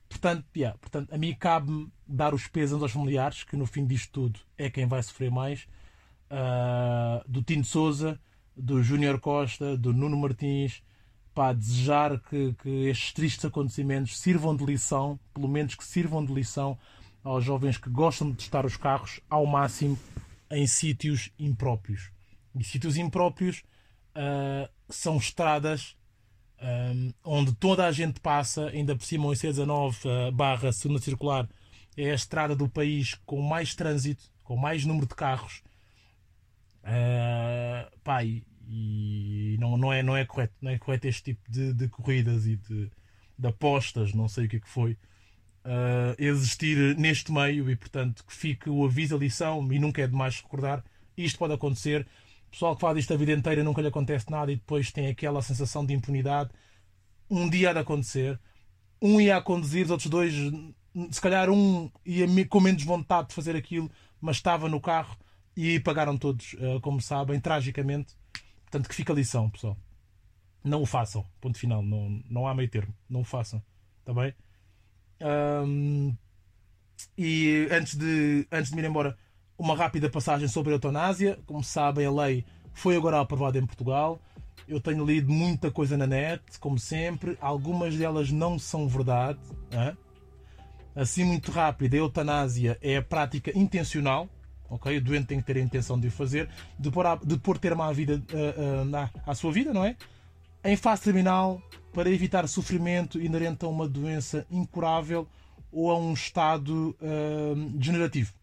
Portanto, 0.07 0.45
yeah, 0.55 0.77
portanto 0.77 1.13
a 1.13 1.17
mim 1.17 1.33
cabe-me 1.33 1.91
dar 2.05 2.33
os 2.33 2.45
pesos 2.47 2.81
aos 2.81 2.91
familiares, 2.91 3.43
que 3.43 3.55
no 3.55 3.65
fim 3.65 3.85
disto 3.85 4.11
tudo 4.11 4.39
é 4.57 4.69
quem 4.69 4.85
vai 4.85 5.01
sofrer 5.01 5.31
mais, 5.31 5.67
uh, 6.29 7.23
do 7.27 7.41
Tino 7.41 7.63
Souza, 7.63 8.19
do 8.55 8.83
Júnior 8.83 9.19
Costa, 9.19 9.77
do 9.77 9.93
Nuno 9.93 10.17
Martins, 10.17 10.83
para 11.33 11.53
desejar 11.53 12.19
que, 12.19 12.53
que 12.61 12.69
estes 12.89 13.13
tristes 13.13 13.45
acontecimentos 13.45 14.19
sirvam 14.19 14.53
de 14.53 14.65
lição, 14.65 15.17
pelo 15.33 15.47
menos 15.47 15.75
que 15.75 15.83
sirvam 15.83 16.23
de 16.25 16.33
lição 16.33 16.77
aos 17.23 17.43
jovens 17.43 17.77
que 17.77 17.89
gostam 17.89 18.31
de 18.31 18.37
testar 18.37 18.65
os 18.65 18.77
carros 18.77 19.19
ao 19.29 19.45
máximo 19.45 19.97
em 20.49 20.65
sítios 20.67 21.31
impróprios. 21.39 22.11
E 22.55 22.63
sítios 22.63 22.97
impróprios 22.97 23.63
uh, 24.15 24.69
são 24.89 25.17
estradas 25.17 25.95
um, 26.61 27.09
ah, 27.09 27.13
onde 27.23 27.55
toda 27.55 27.87
a 27.87 27.91
gente 27.91 28.19
passa, 28.19 28.67
ainda 28.67 28.95
por 28.95 29.03
cima 29.03 29.25
o 29.25 29.31
IC19 29.31 29.95
uh, 30.05 30.31
barra 30.31 30.71
segunda 30.71 31.01
circular 31.01 31.49
é 31.97 32.11
a 32.11 32.15
estrada 32.15 32.55
do 32.55 32.69
país 32.69 33.15
com 33.25 33.41
mais 33.41 33.73
trânsito, 33.73 34.23
com 34.43 34.55
mais 34.55 34.85
número 34.85 35.07
de 35.07 35.15
carros. 35.15 35.63
Uh, 36.83 38.23
e, 38.23 38.43
e, 38.67 39.57
não, 39.59 39.77
não, 39.77 39.91
é, 39.91 40.03
não 40.03 40.15
é 40.15 40.25
correto, 40.25 40.53
não 40.61 40.71
é 40.71 40.77
correto 40.77 41.07
este 41.07 41.23
tipo 41.23 41.51
de, 41.51 41.73
de 41.73 41.87
corridas 41.87 42.45
e 42.45 42.57
de, 42.57 42.91
de 43.37 43.47
apostas, 43.47 44.13
não 44.13 44.27
sei 44.27 44.45
o 44.45 44.49
que 44.49 44.57
é 44.57 44.59
que 44.59 44.69
foi 44.69 44.97
uh, 45.65 46.15
existir 46.17 46.95
neste 46.97 47.31
meio 47.31 47.69
e, 47.69 47.75
portanto, 47.75 48.23
que 48.25 48.33
fique 48.33 48.69
o 48.69 48.85
aviso, 48.85 49.15
a 49.15 49.19
lição, 49.19 49.71
e 49.71 49.79
nunca 49.79 50.01
é 50.01 50.07
demais 50.07 50.41
recordar, 50.41 50.83
isto 51.17 51.37
pode 51.37 51.53
acontecer. 51.53 52.07
O 52.47 52.51
pessoal 52.51 52.75
que 52.75 52.81
faz 52.81 52.97
isto 52.97 53.13
a 53.13 53.17
vida 53.17 53.31
inteira 53.31 53.63
nunca 53.63 53.81
lhe 53.81 53.87
acontece 53.87 54.29
nada 54.29 54.51
e 54.51 54.55
depois 54.55 54.91
tem 54.91 55.07
aquela 55.07 55.41
sensação 55.41 55.85
de 55.85 55.93
impunidade. 55.93 56.49
Um 57.29 57.49
dia 57.49 57.69
há 57.69 57.73
de 57.73 57.79
acontecer. 57.79 58.39
Um 59.01 59.21
ia 59.21 59.37
a 59.37 59.41
conduzir, 59.41 59.85
os 59.85 59.91
outros 59.91 60.09
dois, 60.09 60.33
se 61.11 61.21
calhar 61.21 61.49
um 61.49 61.89
ia 62.05 62.27
com 62.45 62.59
menos 62.59 62.83
vontade 62.83 63.29
de 63.29 63.35
fazer 63.35 63.55
aquilo, 63.55 63.89
mas 64.19 64.35
estava 64.35 64.67
no 64.67 64.81
carro 64.81 65.17
e 65.55 65.79
pagaram 65.79 66.17
todos, 66.17 66.55
ah, 66.59 66.79
como 66.81 67.01
sabem, 67.01 67.39
tragicamente. 67.39 68.15
Portanto, 68.63 68.87
que 68.87 68.95
fica 68.95 69.11
a 69.11 69.15
lição, 69.15 69.49
pessoal. 69.49 69.77
Não 70.63 70.81
o 70.81 70.85
façam. 70.85 71.25
Ponto 71.39 71.57
final. 71.57 71.81
Não, 71.81 72.21
não 72.29 72.47
há 72.47 72.53
meio 72.53 72.69
termo. 72.69 72.93
Não 73.09 73.21
o 73.21 73.25
façam. 73.25 73.61
Está 73.99 74.13
bem? 74.13 74.33
Um, 75.21 76.15
e 77.17 77.67
antes 77.71 77.95
de, 77.95 78.47
antes 78.51 78.69
de 78.69 78.75
me 78.75 78.81
ir 78.81 78.87
embora, 78.87 79.17
uma 79.57 79.75
rápida 79.75 80.09
passagem 80.09 80.47
sobre 80.47 80.71
a 80.71 80.75
eutanásia. 80.75 81.39
Como 81.45 81.63
sabem, 81.63 82.05
a 82.05 82.11
lei 82.11 82.45
foi 82.73 82.95
agora 82.95 83.19
aprovada 83.19 83.57
em 83.57 83.65
Portugal. 83.65 84.19
Eu 84.67 84.79
tenho 84.79 85.05
lido 85.05 85.31
muita 85.31 85.69
coisa 85.69 85.97
na 85.97 86.07
net, 86.07 86.41
como 86.59 86.79
sempre. 86.79 87.37
Algumas 87.41 87.95
delas 87.95 88.31
não 88.31 88.57
são 88.57 88.87
verdade. 88.87 89.39
Assim, 90.95 91.23
muito 91.23 91.51
rápido, 91.51 91.93
a 91.93 91.97
eutanásia 91.97 92.77
é 92.81 92.97
a 92.97 93.01
prática 93.01 93.57
intencional. 93.57 94.27
Okay? 94.69 94.97
O 94.97 95.01
doente 95.01 95.27
tem 95.27 95.39
que 95.39 95.45
ter 95.45 95.57
a 95.57 95.61
intenção 95.61 95.99
de 95.99 96.07
o 96.07 96.11
fazer, 96.11 96.49
de 96.79 96.89
pôr, 96.89 97.05
a, 97.05 97.15
de 97.15 97.37
pôr 97.37 97.57
termo 97.57 97.83
à, 97.83 97.91
vida, 97.91 98.15
uh, 98.15 98.89
uh, 98.89 98.95
à, 98.95 99.31
à 99.31 99.35
sua 99.35 99.51
vida, 99.51 99.73
não 99.73 99.83
é? 99.83 99.95
Em 100.63 100.75
fase 100.75 101.03
terminal, 101.03 101.61
para 101.91 102.09
evitar 102.09 102.47
sofrimento 102.47 103.19
inerente 103.19 103.65
a 103.65 103.67
uma 103.67 103.87
doença 103.87 104.45
incurável 104.49 105.27
ou 105.71 105.89
a 105.89 105.97
um 105.97 106.13
estado 106.13 106.95
uh, 107.01 107.55
degenerativo. 107.77 108.33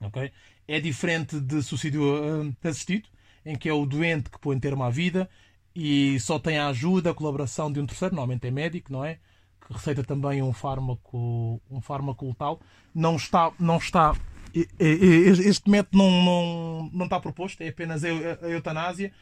Okay? 0.00 0.32
É 0.66 0.80
diferente 0.80 1.38
de 1.38 1.62
suicídio 1.62 2.02
uh, 2.02 2.56
assistido, 2.64 3.08
em 3.44 3.56
que 3.56 3.68
é 3.68 3.72
o 3.72 3.84
doente 3.84 4.30
que 4.30 4.38
põe 4.38 4.58
termo 4.58 4.84
à 4.84 4.90
vida 4.90 5.28
e 5.74 6.18
só 6.20 6.38
tem 6.38 6.58
a 6.58 6.68
ajuda, 6.68 7.10
a 7.10 7.14
colaboração 7.14 7.70
de 7.72 7.80
um 7.80 7.86
terceiro, 7.86 8.14
normalmente 8.14 8.46
é 8.46 8.50
médico, 8.50 8.92
não 8.92 9.04
é? 9.04 9.18
Que 9.66 9.72
receita 9.72 10.02
também 10.02 10.42
um 10.42 10.52
fármaco, 10.52 11.60
um 11.70 11.80
fármaco 11.80 12.26
letal. 12.26 12.60
Não 12.94 13.16
está, 13.16 13.52
não 13.58 13.76
está 13.76 14.14
este 14.54 15.70
método 15.70 15.96
não, 15.96 16.10
não, 16.10 16.90
não 16.92 17.04
está 17.06 17.18
proposto, 17.18 17.62
é 17.62 17.68
apenas 17.68 18.04
a 18.04 18.08
eutanásia. 18.48 19.12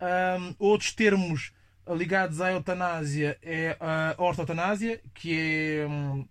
Um, 0.00 0.54
outros 0.58 0.92
termos 0.92 1.52
ligados 1.88 2.40
à 2.40 2.52
eutanásia 2.52 3.38
é 3.42 3.76
a 3.80 4.14
ortotanásia, 4.18 5.00
que 5.14 5.38
é 5.80 5.86
um, 5.86 6.26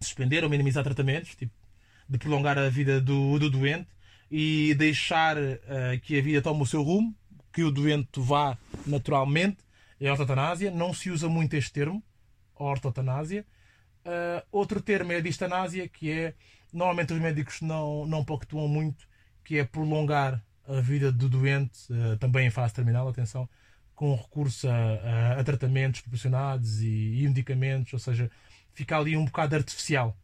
suspender 0.00 0.44
ou 0.44 0.50
minimizar 0.50 0.84
tratamentos, 0.84 1.34
tipo, 1.34 1.52
de 2.08 2.18
prolongar 2.18 2.58
a 2.58 2.68
vida 2.68 3.00
do, 3.00 3.38
do 3.38 3.50
doente 3.50 3.88
e 4.30 4.74
deixar 4.74 5.36
uh, 5.36 6.00
que 6.02 6.18
a 6.18 6.22
vida 6.22 6.42
tome 6.42 6.62
o 6.62 6.66
seu 6.66 6.82
rumo, 6.82 7.14
que 7.52 7.62
o 7.62 7.70
doente 7.70 8.20
vá 8.20 8.56
naturalmente. 8.86 9.58
É 9.98 10.08
a 10.08 10.12
ortotanásia. 10.12 10.70
Não 10.70 10.92
se 10.92 11.10
usa 11.10 11.28
muito 11.28 11.54
este 11.54 11.72
termo, 11.72 12.02
ortotanásia. 12.54 13.46
Uh, 14.04 14.44
outro 14.52 14.80
termo 14.80 15.12
é 15.12 15.16
a 15.16 15.20
distanásia, 15.20 15.88
que 15.88 16.10
é 16.10 16.34
normalmente 16.72 17.12
os 17.12 17.20
médicos 17.20 17.60
não, 17.62 18.06
não 18.06 18.24
pactuam 18.24 18.68
muito, 18.68 19.08
que 19.42 19.58
é 19.58 19.64
prolongar 19.64 20.44
a 20.68 20.80
vida 20.80 21.12
do 21.12 21.28
doente, 21.28 21.92
uh, 21.92 22.16
também 22.18 22.46
em 22.46 22.50
fase 22.50 22.74
terminal, 22.74 23.08
atenção, 23.08 23.48
com 23.94 24.14
recurso 24.14 24.68
a, 24.68 24.74
a, 24.74 25.40
a 25.40 25.44
tratamentos 25.44 26.00
proporcionados 26.02 26.82
e, 26.82 27.22
e, 27.22 27.28
medicamentos, 27.28 27.92
ou 27.92 27.98
seja, 27.98 28.30
fica 28.72 28.98
ali 28.98 29.16
um 29.16 29.24
bocado 29.24 29.56
artificial. 29.56 30.16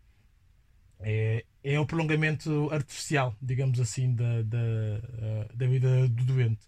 É, 1.01 1.45
é 1.65 1.81
um 1.81 1.87
prolongamento 1.87 2.69
artificial, 2.71 3.35
digamos 3.41 3.81
assim, 3.81 4.15
da, 4.15 4.43
da, 4.43 4.59
uh, 4.59 5.57
da 5.57 5.67
vida 5.67 6.09
do 6.09 6.25
doente. 6.25 6.61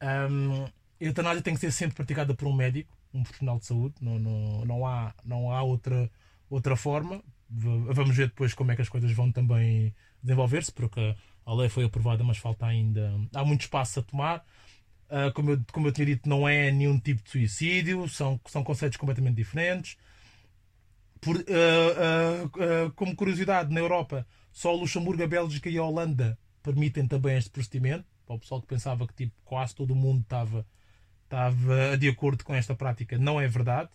Um, 0.00 0.64
a 0.64 0.70
eutanásia 1.00 1.42
tem 1.42 1.54
que 1.54 1.60
ser 1.60 1.72
sempre 1.72 1.96
praticada 1.96 2.34
por 2.34 2.46
um 2.46 2.54
médico, 2.54 2.96
um 3.12 3.22
profissional 3.22 3.58
de 3.58 3.66
saúde, 3.66 3.94
não, 4.00 4.18
não, 4.18 4.64
não, 4.64 4.86
há, 4.86 5.14
não 5.24 5.50
há 5.50 5.62
outra, 5.62 6.10
outra 6.48 6.76
forma. 6.76 7.22
Vamos 7.48 8.16
ver 8.16 8.28
depois 8.28 8.52
como 8.52 8.70
é 8.70 8.76
que 8.76 8.82
as 8.82 8.88
coisas 8.88 9.10
vão 9.12 9.32
também 9.32 9.94
desenvolver-se, 10.22 10.72
porque 10.72 11.16
a 11.48 11.54
lei 11.54 11.70
foi 11.70 11.84
aprovada, 11.84 12.22
mas 12.22 12.36
falta 12.36 12.66
ainda. 12.66 13.10
Há 13.34 13.42
muito 13.42 13.62
espaço 13.62 14.00
a 14.00 14.02
tomar. 14.02 14.44
Uh, 15.08 15.32
como, 15.32 15.52
eu, 15.52 15.64
como 15.72 15.88
eu 15.88 15.92
tinha 15.92 16.04
dito, 16.04 16.28
não 16.28 16.46
é 16.46 16.70
nenhum 16.70 17.00
tipo 17.00 17.22
de 17.22 17.30
suicídio, 17.30 18.06
são, 18.06 18.38
são 18.46 18.62
conceitos 18.62 18.98
completamente 18.98 19.36
diferentes. 19.36 19.96
Por, 21.22 21.36
uh, 21.36 21.40
uh, 21.40 22.92
como 22.92 23.16
curiosidade, 23.16 23.72
na 23.72 23.80
Europa, 23.80 24.26
só 24.52 24.74
Luxemburgo, 24.74 25.22
a 25.22 25.26
Bélgica 25.26 25.70
e 25.70 25.78
a 25.78 25.82
Holanda 25.82 26.38
permitem 26.62 27.08
também 27.08 27.38
este 27.38 27.48
procedimento. 27.48 28.04
Para 28.26 28.36
o 28.36 28.38
pessoal 28.38 28.60
que 28.60 28.66
pensava 28.66 29.06
que 29.06 29.14
tipo, 29.14 29.34
quase 29.42 29.74
todo 29.74 29.92
o 29.92 29.96
mundo 29.96 30.20
estava, 30.20 30.66
estava 31.24 31.96
de 31.96 32.10
acordo 32.10 32.44
com 32.44 32.54
esta 32.54 32.74
prática, 32.74 33.16
não 33.16 33.40
é 33.40 33.48
verdade. 33.48 33.88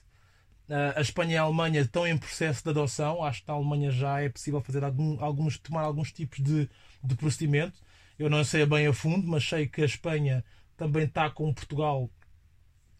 a 0.96 1.02
Espanha 1.02 1.34
e 1.34 1.38
a 1.38 1.44
Alemanha 1.44 1.82
estão 1.82 2.08
em 2.08 2.18
processo 2.18 2.64
de 2.64 2.72
adoção. 2.72 3.24
Acho 3.24 3.44
que 3.44 3.48
na 3.48 3.54
Alemanha 3.54 3.92
já 3.92 4.22
é 4.22 4.28
possível 4.28 4.60
fazer 4.60 4.84
algum, 4.84 5.24
alguns, 5.24 5.60
tomar 5.60 5.84
alguns 5.84 6.12
tipos 6.12 6.40
de, 6.40 6.68
de 7.04 7.16
procedimento. 7.16 7.80
Eu 8.18 8.30
não 8.30 8.44
sei 8.44 8.66
bem 8.66 8.88
a 8.88 8.94
fundo, 8.94 9.28
mas 9.28 9.48
sei 9.48 9.68
que 9.68 9.82
a 9.82 9.86
Espanha 9.86 10.44
também 10.78 11.06
está 11.06 11.30
com 11.30 11.54
Portugal 11.54 12.10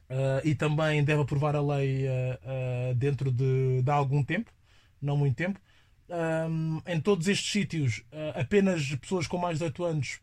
uh, 0.10 0.46
e 0.48 0.56
também 0.56 1.04
deve 1.04 1.22
aprovar 1.22 1.56
a 1.56 1.62
lei 1.62 2.06
uh, 2.06 2.12
uh, 2.12 2.96
dentro 2.96 3.32
de, 3.32 3.82
de, 3.82 3.92
algum 3.92 4.24
tempo, 4.24 4.52
não 5.02 5.18
muito 5.18 5.36
tempo. 5.36 5.60
Um, 6.50 6.82
em 6.86 7.00
todos 7.00 7.28
estes 7.28 7.50
sítios, 7.50 8.04
apenas 8.36 8.94
pessoas 8.96 9.26
com 9.26 9.38
mais 9.38 9.58
de 9.58 9.66
18 9.66 9.84
anos 9.86 10.20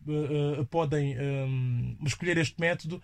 podem 0.71 1.16
um, 1.19 1.97
escolher 2.07 2.37
este 2.37 2.61
método, 2.61 3.03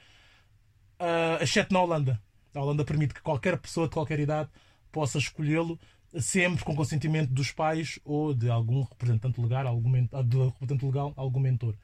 exceto 1.40 1.72
na 1.72 1.80
Holanda. 1.80 2.22
A 2.54 2.60
Holanda 2.60 2.84
permite 2.84 3.14
que 3.14 3.22
qualquer 3.22 3.58
pessoa 3.58 3.88
de 3.88 3.94
qualquer 3.94 4.20
idade 4.20 4.50
possa 4.92 5.18
escolhê-lo, 5.18 5.80
sempre 6.20 6.64
com 6.64 6.74
consentimento 6.74 7.30
dos 7.30 7.52
pais 7.52 7.98
ou 8.04 8.34
de 8.34 8.48
algum 8.50 8.82
representante 8.82 9.40
legal, 9.40 9.66
algum, 9.66 9.92
de 9.92 10.36
representante 10.38 10.84
legal, 10.84 11.12
algum 11.16 11.40
mentor. 11.40 11.74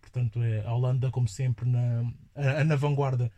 Portanto, 0.00 0.42
é 0.42 0.64
a 0.66 0.74
Holanda, 0.74 1.10
como 1.10 1.28
sempre, 1.28 1.68
na, 1.68 2.04
na 2.64 2.76
vanguarda. 2.76 3.30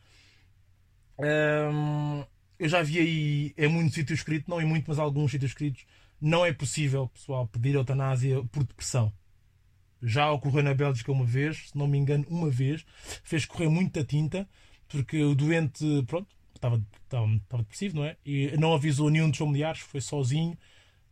Um, 1.18 2.24
eu 2.58 2.68
já 2.68 2.82
vi 2.82 2.98
aí 2.98 3.54
em 3.56 3.68
muitos 3.68 3.94
sítios 3.94 4.20
escrito, 4.20 4.48
não 4.48 4.60
em 4.60 4.64
muito, 4.64 4.86
mas 4.88 4.98
alguns 4.98 5.30
sítios 5.30 5.50
escritos, 5.50 5.84
não 6.20 6.44
é 6.44 6.52
possível, 6.52 7.08
pessoal, 7.08 7.46
pedir 7.46 7.74
eutanásia 7.74 8.42
por 8.44 8.64
depressão. 8.64 9.12
Já 10.02 10.30
ocorreu 10.30 10.62
na 10.62 10.74
Bélgica 10.74 11.12
uma 11.12 11.24
vez, 11.24 11.68
se 11.68 11.78
não 11.78 11.86
me 11.86 11.98
engano, 11.98 12.24
uma 12.28 12.50
vez, 12.50 12.84
fez 13.22 13.44
correr 13.44 13.68
muita 13.68 14.04
tinta, 14.04 14.48
porque 14.88 15.22
o 15.22 15.34
doente, 15.34 15.84
pronto, 16.06 16.28
estava, 16.64 16.82
estava, 17.02 17.26
estava 17.34 17.62
depressivo, 17.62 17.96
não 17.96 18.04
é? 18.04 18.16
E 18.24 18.56
não 18.58 18.74
avisou 18.74 19.10
nenhum 19.10 19.28
dos 19.28 19.38
familiares, 19.38 19.80
foi 19.80 20.00
sozinho 20.00 20.56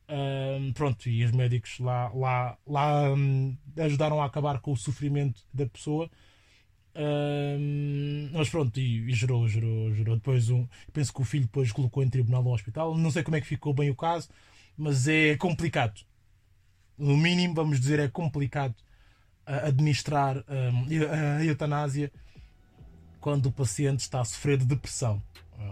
um, 0.09 0.73
pronto, 0.73 1.09
e 1.09 1.25
os 1.25 1.33
médicos 1.33 1.79
lá, 1.79 2.11
lá, 2.15 2.59
lá 2.67 3.12
um, 3.12 3.57
ajudaram 3.79 4.21
a 4.21 4.27
acabar 4.27 4.61
com 4.61 4.73
o 4.73 4.77
sofrimento 4.77 5.43
da 5.53 5.67
pessoa. 5.67 6.11
Um, 6.95 8.29
mas 8.33 8.51
pronto, 8.51 8.79
e, 8.79 9.11
e, 9.11 9.15
gerou, 9.15 9.49
gerou, 9.49 9.95
gerou. 9.95 10.17
Depois 10.17 10.51
um, 10.51 10.67
penso 10.93 11.12
que 11.12 11.23
o 11.23 11.25
filho 11.25 11.45
depois 11.45 11.73
colocou 11.73 12.03
em 12.03 12.11
tribunal 12.11 12.43
no 12.43 12.53
hospital. 12.53 12.97
Não 12.97 13.11
sei 13.11 13.23
como 13.23 13.37
é 13.37 13.41
que 13.41 13.47
ficou 13.47 13.73
bem 13.73 13.91
o 13.91 13.97
caso, 13.97 14.29
mas 14.77 15.09
é 15.09 15.37
complicado. 15.37 16.03
No 16.99 17.17
mínimo, 17.17 17.55
vamos 17.55 17.81
dizer, 17.81 17.99
é 17.99 18.09
complicado 18.09 18.75
administrar 19.47 20.45
a 20.47 21.45
eutanásia 21.45 22.12
quando 23.23 23.47
o 23.47 23.53
paciente 23.53 24.01
está 24.01 24.21
a 24.21 24.25
sofrer 24.25 24.59
de 24.59 24.67
depressão. 24.67 25.23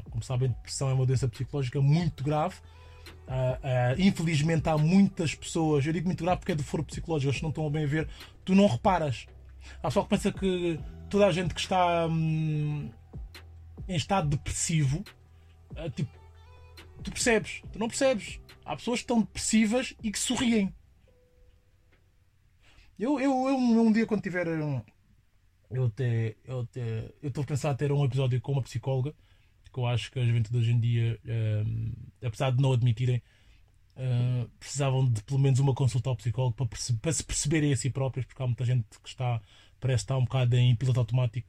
Como 0.08 0.22
sabem, 0.22 0.48
depressão 0.48 0.88
é 0.88 0.94
uma 0.94 1.04
doença 1.04 1.28
psicológica 1.28 1.80
muito 1.82 2.24
grave 2.24 2.56
Uh, 3.26 3.54
uh, 3.62 4.00
infelizmente 4.00 4.68
há 4.68 4.76
muitas 4.76 5.36
pessoas, 5.36 5.86
eu 5.86 5.92
digo 5.92 6.06
muito 6.06 6.24
grave 6.24 6.40
porque 6.40 6.50
é 6.50 6.54
do 6.54 6.64
foro 6.64 6.82
psicológico, 6.82 7.30
eles 7.30 7.40
não 7.40 7.50
estão 7.50 7.70
bem 7.70 7.84
a 7.84 7.86
ver, 7.86 8.08
tu 8.44 8.56
não 8.56 8.66
reparas. 8.66 9.26
Há 9.80 9.86
pessoal 9.86 10.04
que 10.04 10.10
pensa 10.10 10.32
que 10.32 10.80
toda 11.08 11.26
a 11.26 11.32
gente 11.32 11.54
que 11.54 11.60
está 11.60 12.08
hum, 12.08 12.90
em 13.86 13.94
estado 13.94 14.30
depressivo, 14.30 15.04
uh, 15.76 15.88
tipo, 15.90 16.10
tu 17.04 17.12
percebes, 17.12 17.62
tu 17.72 17.78
não 17.78 17.86
percebes. 17.86 18.40
Há 18.64 18.74
pessoas 18.74 18.98
que 18.98 19.04
estão 19.04 19.20
depressivas 19.20 19.94
e 20.02 20.10
que 20.10 20.18
sorriem. 20.18 20.74
Eu, 22.98 23.20
eu, 23.20 23.30
eu 23.48 23.56
um 23.56 23.92
dia 23.92 24.06
quando 24.06 24.22
tiver. 24.22 24.46
Eu 25.70 25.86
até. 25.86 26.36
Eu 26.44 26.60
até. 26.60 27.12
Eu 27.22 27.28
estou 27.28 27.44
a 27.44 27.46
pensar 27.46 27.70
a 27.70 27.74
ter 27.74 27.92
um 27.92 28.04
episódio 28.04 28.40
com 28.40 28.52
uma 28.52 28.62
psicóloga 28.62 29.14
que 29.72 29.78
eu 29.78 29.86
acho 29.86 30.10
que 30.10 30.18
a 30.18 30.24
juventude 30.24 30.58
hoje 30.58 30.72
em 30.72 30.80
dia, 30.80 31.18
um, 31.64 31.92
apesar 32.22 32.50
de 32.50 32.60
não 32.60 32.72
admitirem, 32.72 33.22
uh, 33.96 34.48
precisavam 34.58 35.08
de 35.08 35.22
pelo 35.22 35.38
menos 35.38 35.58
uma 35.60 35.74
consulta 35.74 36.10
ao 36.10 36.16
psicólogo 36.16 36.54
para, 36.56 36.66
para, 37.00 37.12
se 37.12 37.24
perceberem 37.24 37.72
a 37.72 37.76
si 37.76 37.90
próprios, 37.90 38.26
porque 38.26 38.42
há 38.42 38.46
muita 38.46 38.64
gente 38.64 38.84
que 39.02 39.08
está, 39.08 39.40
parece 39.78 40.04
estar 40.04 40.16
um 40.16 40.24
bocado 40.24 40.56
em 40.56 40.74
piloto 40.74 41.00
automático 41.00 41.48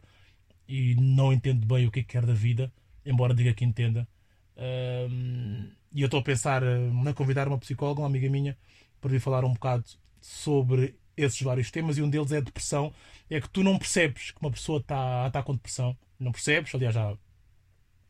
e 0.67 0.95
não 0.95 1.33
entende 1.33 1.65
bem 1.65 1.87
o 1.87 1.91
que 1.91 2.01
é 2.01 2.03
que 2.03 2.09
quer 2.09 2.25
da 2.25 2.33
vida, 2.33 2.71
embora 3.05 3.33
diga 3.33 3.53
que 3.53 3.65
entenda. 3.65 4.07
Um, 4.55 5.69
e 5.93 6.01
eu 6.01 6.05
estou 6.05 6.19
a 6.19 6.23
pensar 6.23 6.61
na 6.61 7.13
convidar 7.13 7.47
uma 7.47 7.57
psicóloga, 7.57 8.01
uma 8.01 8.07
amiga 8.07 8.29
minha, 8.29 8.57
para 9.01 9.09
vir 9.09 9.19
falar 9.19 9.43
um 9.43 9.53
bocado 9.53 9.83
sobre 10.21 10.95
esses 11.23 11.41
vários 11.41 11.71
temas 11.71 11.97
e 11.97 12.01
um 12.01 12.09
deles 12.09 12.31
é 12.31 12.37
a 12.37 12.41
depressão. 12.41 12.93
É 13.29 13.39
que 13.39 13.49
tu 13.49 13.63
não 13.63 13.77
percebes 13.77 14.31
que 14.31 14.41
uma 14.41 14.51
pessoa 14.51 14.79
está, 14.79 15.27
está 15.27 15.41
com 15.43 15.53
depressão, 15.53 15.97
não 16.19 16.31
percebes, 16.31 16.73
aliás, 16.75 16.93
já 16.93 17.15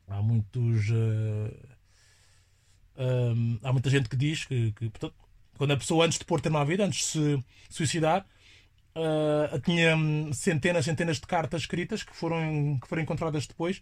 Há 0.08 0.22
muitos. 0.22 0.90
Uh, 0.90 1.54
eh, 2.98 3.34
um, 3.34 3.60
há 3.64 3.72
muita 3.72 3.90
gente 3.90 4.10
que 4.10 4.18
diz 4.18 4.44
que, 4.44 4.74
que 4.74 4.90
portanto, 4.90 5.16
quando 5.58 5.72
a 5.72 5.78
pessoa 5.78 6.06
antes 6.06 6.20
de 6.20 6.26
pôr 6.26 6.42
termo 6.42 6.58
à 6.58 6.66
vida, 6.66 6.86
antes 6.86 7.00
de 7.00 7.06
se 7.06 7.44
suicidar, 7.70 8.26
uh, 8.96 9.60
tinha 9.62 9.96
centenas, 10.34 10.86
centenas 10.86 11.18
de 11.18 11.26
cartas 11.26 11.62
escritas 11.62 12.04
que 12.04 12.14
foram, 12.14 12.78
que 12.82 12.88
foram 12.88 13.02
encontradas 13.02 13.48
depois 13.48 13.82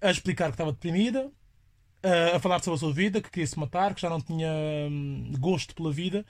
a 0.00 0.10
explicar 0.10 0.46
que 0.46 0.54
estava 0.54 0.72
deprimida, 0.72 1.26
uh, 1.26 2.36
a 2.36 2.40
falar 2.40 2.62
sobre 2.62 2.76
a 2.76 2.80
sua 2.80 2.92
vida, 2.92 3.20
que 3.20 3.30
queria 3.30 3.46
se 3.46 3.58
matar, 3.58 3.94
que 3.94 4.00
já 4.00 4.10
não 4.10 4.20
tinha 4.20 4.50
um, 4.90 5.32
gosto 5.38 5.74
pela 5.74 5.92
vida. 5.92 6.24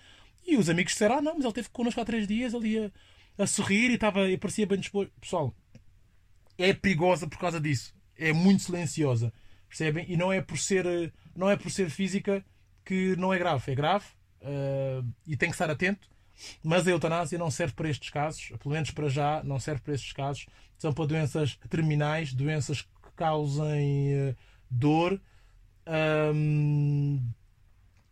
E 0.46 0.56
os 0.56 0.68
amigos 0.68 0.92
disseram: 0.92 1.18
Ah, 1.18 1.22
não, 1.22 1.34
mas 1.34 1.42
ele 1.42 1.48
esteve 1.50 1.68
connosco 1.70 2.00
há 2.00 2.04
três 2.04 2.26
dias, 2.26 2.54
ali 2.54 2.78
a, 2.78 2.90
a 3.38 3.46
sorrir 3.46 3.90
e, 3.90 3.94
estava, 3.94 4.28
e 4.28 4.36
parecia 4.36 4.66
bem 4.66 4.78
disposto. 4.78 5.12
Pessoal, 5.20 5.54
é 6.58 6.72
perigosa 6.72 7.26
por 7.26 7.38
causa 7.38 7.60
disso 7.60 7.94
é 8.16 8.32
muito 8.32 8.62
silenciosa, 8.62 9.32
percebem? 9.68 10.06
E 10.08 10.16
não 10.16 10.32
é 10.32 10.40
por 10.40 10.58
ser, 10.58 11.12
não 11.34 11.50
é 11.50 11.56
por 11.56 11.70
ser 11.70 11.90
física 11.90 12.44
que 12.84 13.16
não 13.16 13.32
é 13.32 13.38
grave, 13.38 13.72
é 13.72 13.74
grave 13.74 14.06
uh, 14.42 15.06
e 15.26 15.36
tem 15.36 15.48
que 15.48 15.54
estar 15.54 15.70
atento. 15.70 16.08
Mas 16.62 16.86
a 16.86 16.90
eutanásia 16.90 17.38
não 17.38 17.50
serve 17.50 17.74
para 17.74 17.88
estes 17.88 18.10
casos, 18.10 18.52
pelo 18.60 18.74
menos 18.74 18.90
para 18.90 19.08
já, 19.08 19.42
não 19.44 19.60
serve 19.60 19.82
para 19.82 19.94
estes 19.94 20.12
casos. 20.12 20.46
São 20.78 20.92
para 20.92 21.06
doenças 21.06 21.56
terminais, 21.68 22.32
doenças 22.32 22.82
que 22.82 23.12
causem 23.14 24.30
uh, 24.30 24.36
dor. 24.70 25.20
Um, 26.34 27.22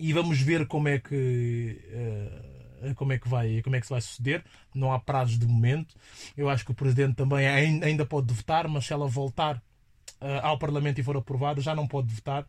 e 0.00 0.12
vamos 0.12 0.40
ver 0.40 0.66
como 0.66 0.88
é 0.88 0.98
que 0.98 1.80
uh, 1.92 2.94
como 2.94 3.12
é 3.12 3.18
que 3.18 3.28
vai 3.28 3.62
como 3.62 3.76
é 3.76 3.80
que 3.80 3.86
se 3.86 3.92
vai 3.92 4.00
suceder 4.00 4.42
não 4.74 4.92
há 4.92 4.98
prazos 4.98 5.38
de 5.38 5.46
momento 5.46 5.94
eu 6.36 6.48
acho 6.48 6.64
que 6.64 6.72
o 6.72 6.74
presidente 6.74 7.14
também 7.14 7.46
ainda 7.46 8.04
pode 8.04 8.32
votar 8.32 8.66
mas 8.66 8.86
se 8.86 8.92
ela 8.92 9.06
voltar 9.06 9.62
uh, 10.20 10.40
ao 10.42 10.58
Parlamento 10.58 11.00
e 11.00 11.02
for 11.02 11.16
aprovado, 11.16 11.60
já 11.60 11.74
não 11.74 11.86
pode 11.86 12.12
votar. 12.12 12.46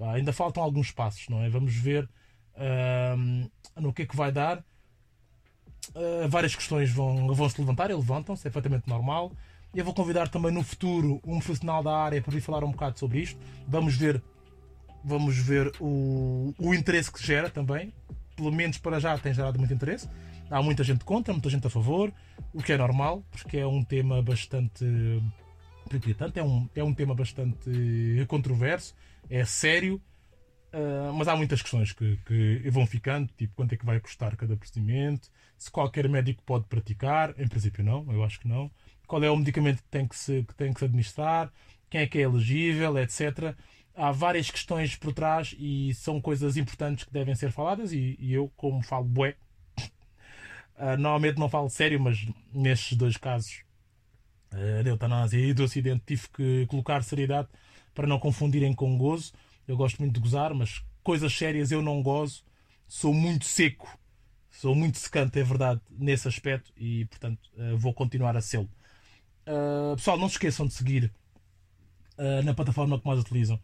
ainda 0.00 0.32
faltam 0.32 0.62
alguns 0.62 0.90
passos, 0.90 1.28
não 1.28 1.42
é? 1.42 1.48
Vamos 1.48 1.74
ver 1.74 2.08
uh, 2.54 3.50
no 3.80 3.92
que 3.92 4.02
é 4.02 4.06
que 4.06 4.16
vai 4.16 4.32
dar. 4.32 4.58
uh, 5.94 6.28
várias 6.28 6.54
questões 6.54 6.90
vão, 6.90 7.32
vão 7.34 7.48
se 7.48 7.60
levantar 7.60 7.90
e 7.90 7.94
levantam-se, 7.94 8.46
é 8.46 8.50
perfeitamente 8.50 8.88
normal. 8.88 9.32
Eu 9.74 9.84
vou 9.84 9.92
convidar 9.92 10.28
também 10.28 10.50
no 10.50 10.62
futuro 10.62 11.20
um 11.24 11.38
profissional 11.38 11.82
da 11.82 11.94
área 11.94 12.22
para 12.22 12.32
vir 12.32 12.40
falar 12.40 12.64
um 12.64 12.70
bocado 12.70 12.98
sobre 12.98 13.20
isto. 13.20 13.38
Vamos 13.66 13.94
ver, 13.96 14.22
vamos 15.08 15.36
ver 15.36 15.72
o, 15.80 16.54
o 16.58 16.74
interesse 16.74 17.10
que 17.10 17.24
gera 17.24 17.50
também. 17.50 17.92
Pelo 18.36 18.52
menos 18.52 18.78
para 18.78 19.00
já 19.00 19.18
tem 19.18 19.34
gerado 19.34 19.58
muito 19.58 19.74
interesse. 19.74 20.08
Há 20.50 20.62
muita 20.62 20.84
gente 20.84 21.04
contra, 21.04 21.32
muita 21.32 21.50
gente 21.50 21.66
a 21.66 21.70
favor, 21.70 22.12
o 22.54 22.62
que 22.62 22.72
é 22.72 22.76
normal, 22.76 23.22
porque 23.30 23.58
é 23.58 23.66
um 23.66 23.82
tema 23.84 24.22
bastante 24.22 24.84
é 26.34 26.42
um, 26.42 26.68
é 26.74 26.84
um 26.84 26.92
tema 26.92 27.14
bastante 27.14 28.24
controverso, 28.28 28.94
é 29.30 29.44
sério, 29.44 30.00
uh, 30.72 31.12
mas 31.14 31.28
há 31.28 31.36
muitas 31.36 31.62
questões 31.62 31.92
que, 31.92 32.18
que 32.26 32.70
vão 32.70 32.86
ficando, 32.86 33.30
tipo 33.36 33.54
quanto 33.54 33.72
é 33.72 33.76
que 33.76 33.86
vai 33.86 33.98
custar 33.98 34.36
cada 34.36 34.56
procedimento, 34.56 35.30
se 35.56 35.70
qualquer 35.70 36.08
médico 36.08 36.42
pode 36.44 36.66
praticar, 36.66 37.34
em 37.40 37.48
princípio 37.48 37.82
não, 37.82 38.06
eu 38.12 38.22
acho 38.22 38.38
que 38.38 38.46
não, 38.46 38.70
qual 39.06 39.22
é 39.24 39.30
o 39.30 39.36
medicamento 39.36 39.82
que 39.82 39.88
tem 39.88 40.06
que 40.06 40.16
se, 40.16 40.44
que 40.44 40.54
tem 40.54 40.72
que 40.72 40.78
se 40.78 40.84
administrar, 40.84 41.50
quem 41.88 42.02
é 42.02 42.06
que 42.06 42.18
é 42.18 42.22
elegível, 42.22 42.98
etc. 42.98 43.56
Há 44.00 44.12
várias 44.12 44.48
questões 44.48 44.94
por 44.94 45.12
trás 45.12 45.56
e 45.58 45.92
são 45.92 46.20
coisas 46.20 46.56
importantes 46.56 47.02
que 47.02 47.12
devem 47.12 47.34
ser 47.34 47.50
faladas 47.50 47.92
e, 47.92 48.16
e 48.20 48.32
eu, 48.32 48.48
como 48.56 48.80
falo 48.80 49.04
bué, 49.04 49.34
uh, 50.76 50.94
normalmente 50.96 51.36
não 51.36 51.48
falo 51.48 51.68
sério, 51.68 51.98
mas 51.98 52.24
nestes 52.54 52.96
dois 52.96 53.16
casos 53.16 53.64
uh, 54.52 54.86
eutanásia 54.86 55.40
e 55.40 55.52
do 55.52 55.64
acidente 55.64 56.04
tive 56.06 56.28
que 56.28 56.66
colocar 56.66 57.02
seriedade 57.02 57.48
para 57.92 58.06
não 58.06 58.20
confundirem 58.20 58.72
com 58.72 58.96
gozo. 58.96 59.32
Eu 59.66 59.76
gosto 59.76 59.98
muito 59.98 60.14
de 60.14 60.20
gozar, 60.20 60.54
mas 60.54 60.80
coisas 61.02 61.36
sérias 61.36 61.72
eu 61.72 61.82
não 61.82 62.00
gozo. 62.00 62.44
Sou 62.86 63.12
muito 63.12 63.46
seco, 63.46 63.98
sou 64.48 64.76
muito 64.76 64.96
secante, 64.96 65.40
é 65.40 65.42
verdade, 65.42 65.80
nesse 65.90 66.28
aspecto 66.28 66.72
e, 66.76 67.04
portanto, 67.06 67.50
uh, 67.56 67.76
vou 67.76 67.92
continuar 67.92 68.36
a 68.36 68.40
sê-lo. 68.40 68.70
Pessoal, 69.96 70.18
não 70.18 70.28
se 70.28 70.34
esqueçam 70.34 70.66
de 70.66 70.74
seguir 70.74 71.10
na 72.44 72.52
plataforma 72.52 73.00
que 73.00 73.06
mais 73.06 73.18
utilizam: 73.18 73.58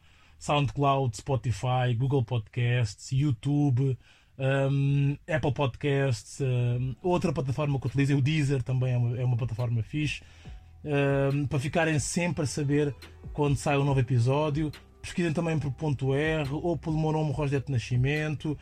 SoundCloud, 0.45 1.17
Spotify, 1.17 1.95
Google 1.97 2.25
Podcasts, 2.25 3.13
YouTube. 3.13 3.99
Um, 4.37 5.17
Apple 5.33 5.53
Podcasts, 5.53 6.41
um, 6.41 6.97
outra 7.03 7.33
plataforma 7.33 7.79
que 7.79 7.87
utilizo, 7.87 8.17
o 8.17 8.21
Deezer 8.21 8.63
também 8.63 8.93
é 8.93 8.99
uma, 8.99 9.17
é 9.21 9.25
uma 9.25 9.37
plataforma 9.37 9.81
fixe 9.83 10.23
para 11.49 11.59
ficarem 11.59 11.99
sempre 11.99 12.45
a 12.45 12.47
saber 12.47 12.95
quando 13.33 13.57
sai 13.57 13.79
um 13.79 13.85
novo 13.85 14.01
episódio. 14.01 14.71
Pesquisem 15.01 15.33
também 15.33 15.59
por 15.59 15.71
ponto 15.73 16.15
R 16.15 16.49
ou 16.53 16.77
pelo 16.77 16.99
meu 16.99 17.13
nome 17.13 17.33
Rosete 17.33 17.71
Nascimento. 17.71 18.59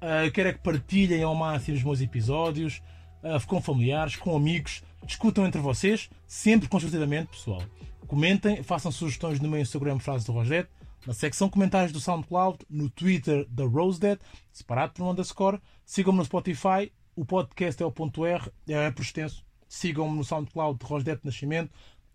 Uh, 0.00 0.30
quero 0.32 0.48
é 0.48 0.52
que 0.52 0.60
partilhem 0.60 1.22
ao 1.22 1.34
máximo 1.34 1.76
os 1.76 1.82
meus 1.82 2.00
episódios 2.00 2.82
uh, 3.22 3.46
com 3.46 3.60
familiares, 3.60 4.16
com 4.16 4.36
amigos. 4.36 4.82
Discutam 5.04 5.46
entre 5.46 5.60
vocês, 5.60 6.08
sempre 6.26 6.68
construtivamente, 6.68 7.28
pessoal. 7.28 7.62
Comentem, 8.06 8.62
façam 8.62 8.90
sugestões 8.90 9.40
no 9.40 9.48
meu 9.48 9.60
Instagram 9.60 9.98
Frases 9.98 10.26
do 10.26 10.32
Rosette, 10.32 10.70
na 11.06 11.14
secção 11.14 11.48
comentários 11.48 11.92
do 11.92 12.00
SoundCloud, 12.00 12.58
no 12.68 12.90
Twitter 12.90 13.46
da 13.48 13.64
Rosedet, 13.64 14.20
separado 14.52 14.92
por 14.92 15.04
um 15.04 15.10
underscore. 15.10 15.60
Sigam-me 15.84 16.18
no 16.18 16.24
Spotify, 16.24 16.92
o 17.16 17.24
podcast 17.24 17.82
é 17.82 17.86
o 17.86 17.92
ponto 17.92 18.24
R, 18.24 18.50
é 18.68 18.90
por 18.90 19.02
extenso 19.02 19.44
Sigam-me 19.70 20.16
no 20.16 20.24
SoundCloud 20.24 20.80
de 20.80 20.84
Rosdete 20.84 21.24
Nascimento. 21.24 21.70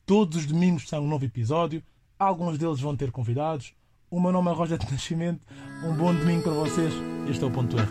Todos 0.05 0.39
os 0.39 0.45
domingos 0.45 0.89
sai 0.89 0.99
um 0.99 1.07
novo 1.07 1.23
episódio. 1.23 1.81
Alguns 2.19 2.57
deles 2.57 2.81
vão 2.81 2.97
ter 2.97 3.11
convidados. 3.11 3.73
O 4.11 4.19
meu 4.19 4.31
nome 4.33 4.51
é 4.51 4.53
Rosdete 4.53 4.91
Nascimento. 4.91 5.41
Um 5.81 5.95
bom 5.95 6.13
domingo 6.13 6.43
para 6.43 6.51
vocês. 6.51 6.93
Este 7.29 7.43
é 7.43 7.47
o 7.47 7.51
Ponto 7.51 7.77
R. 7.77 7.87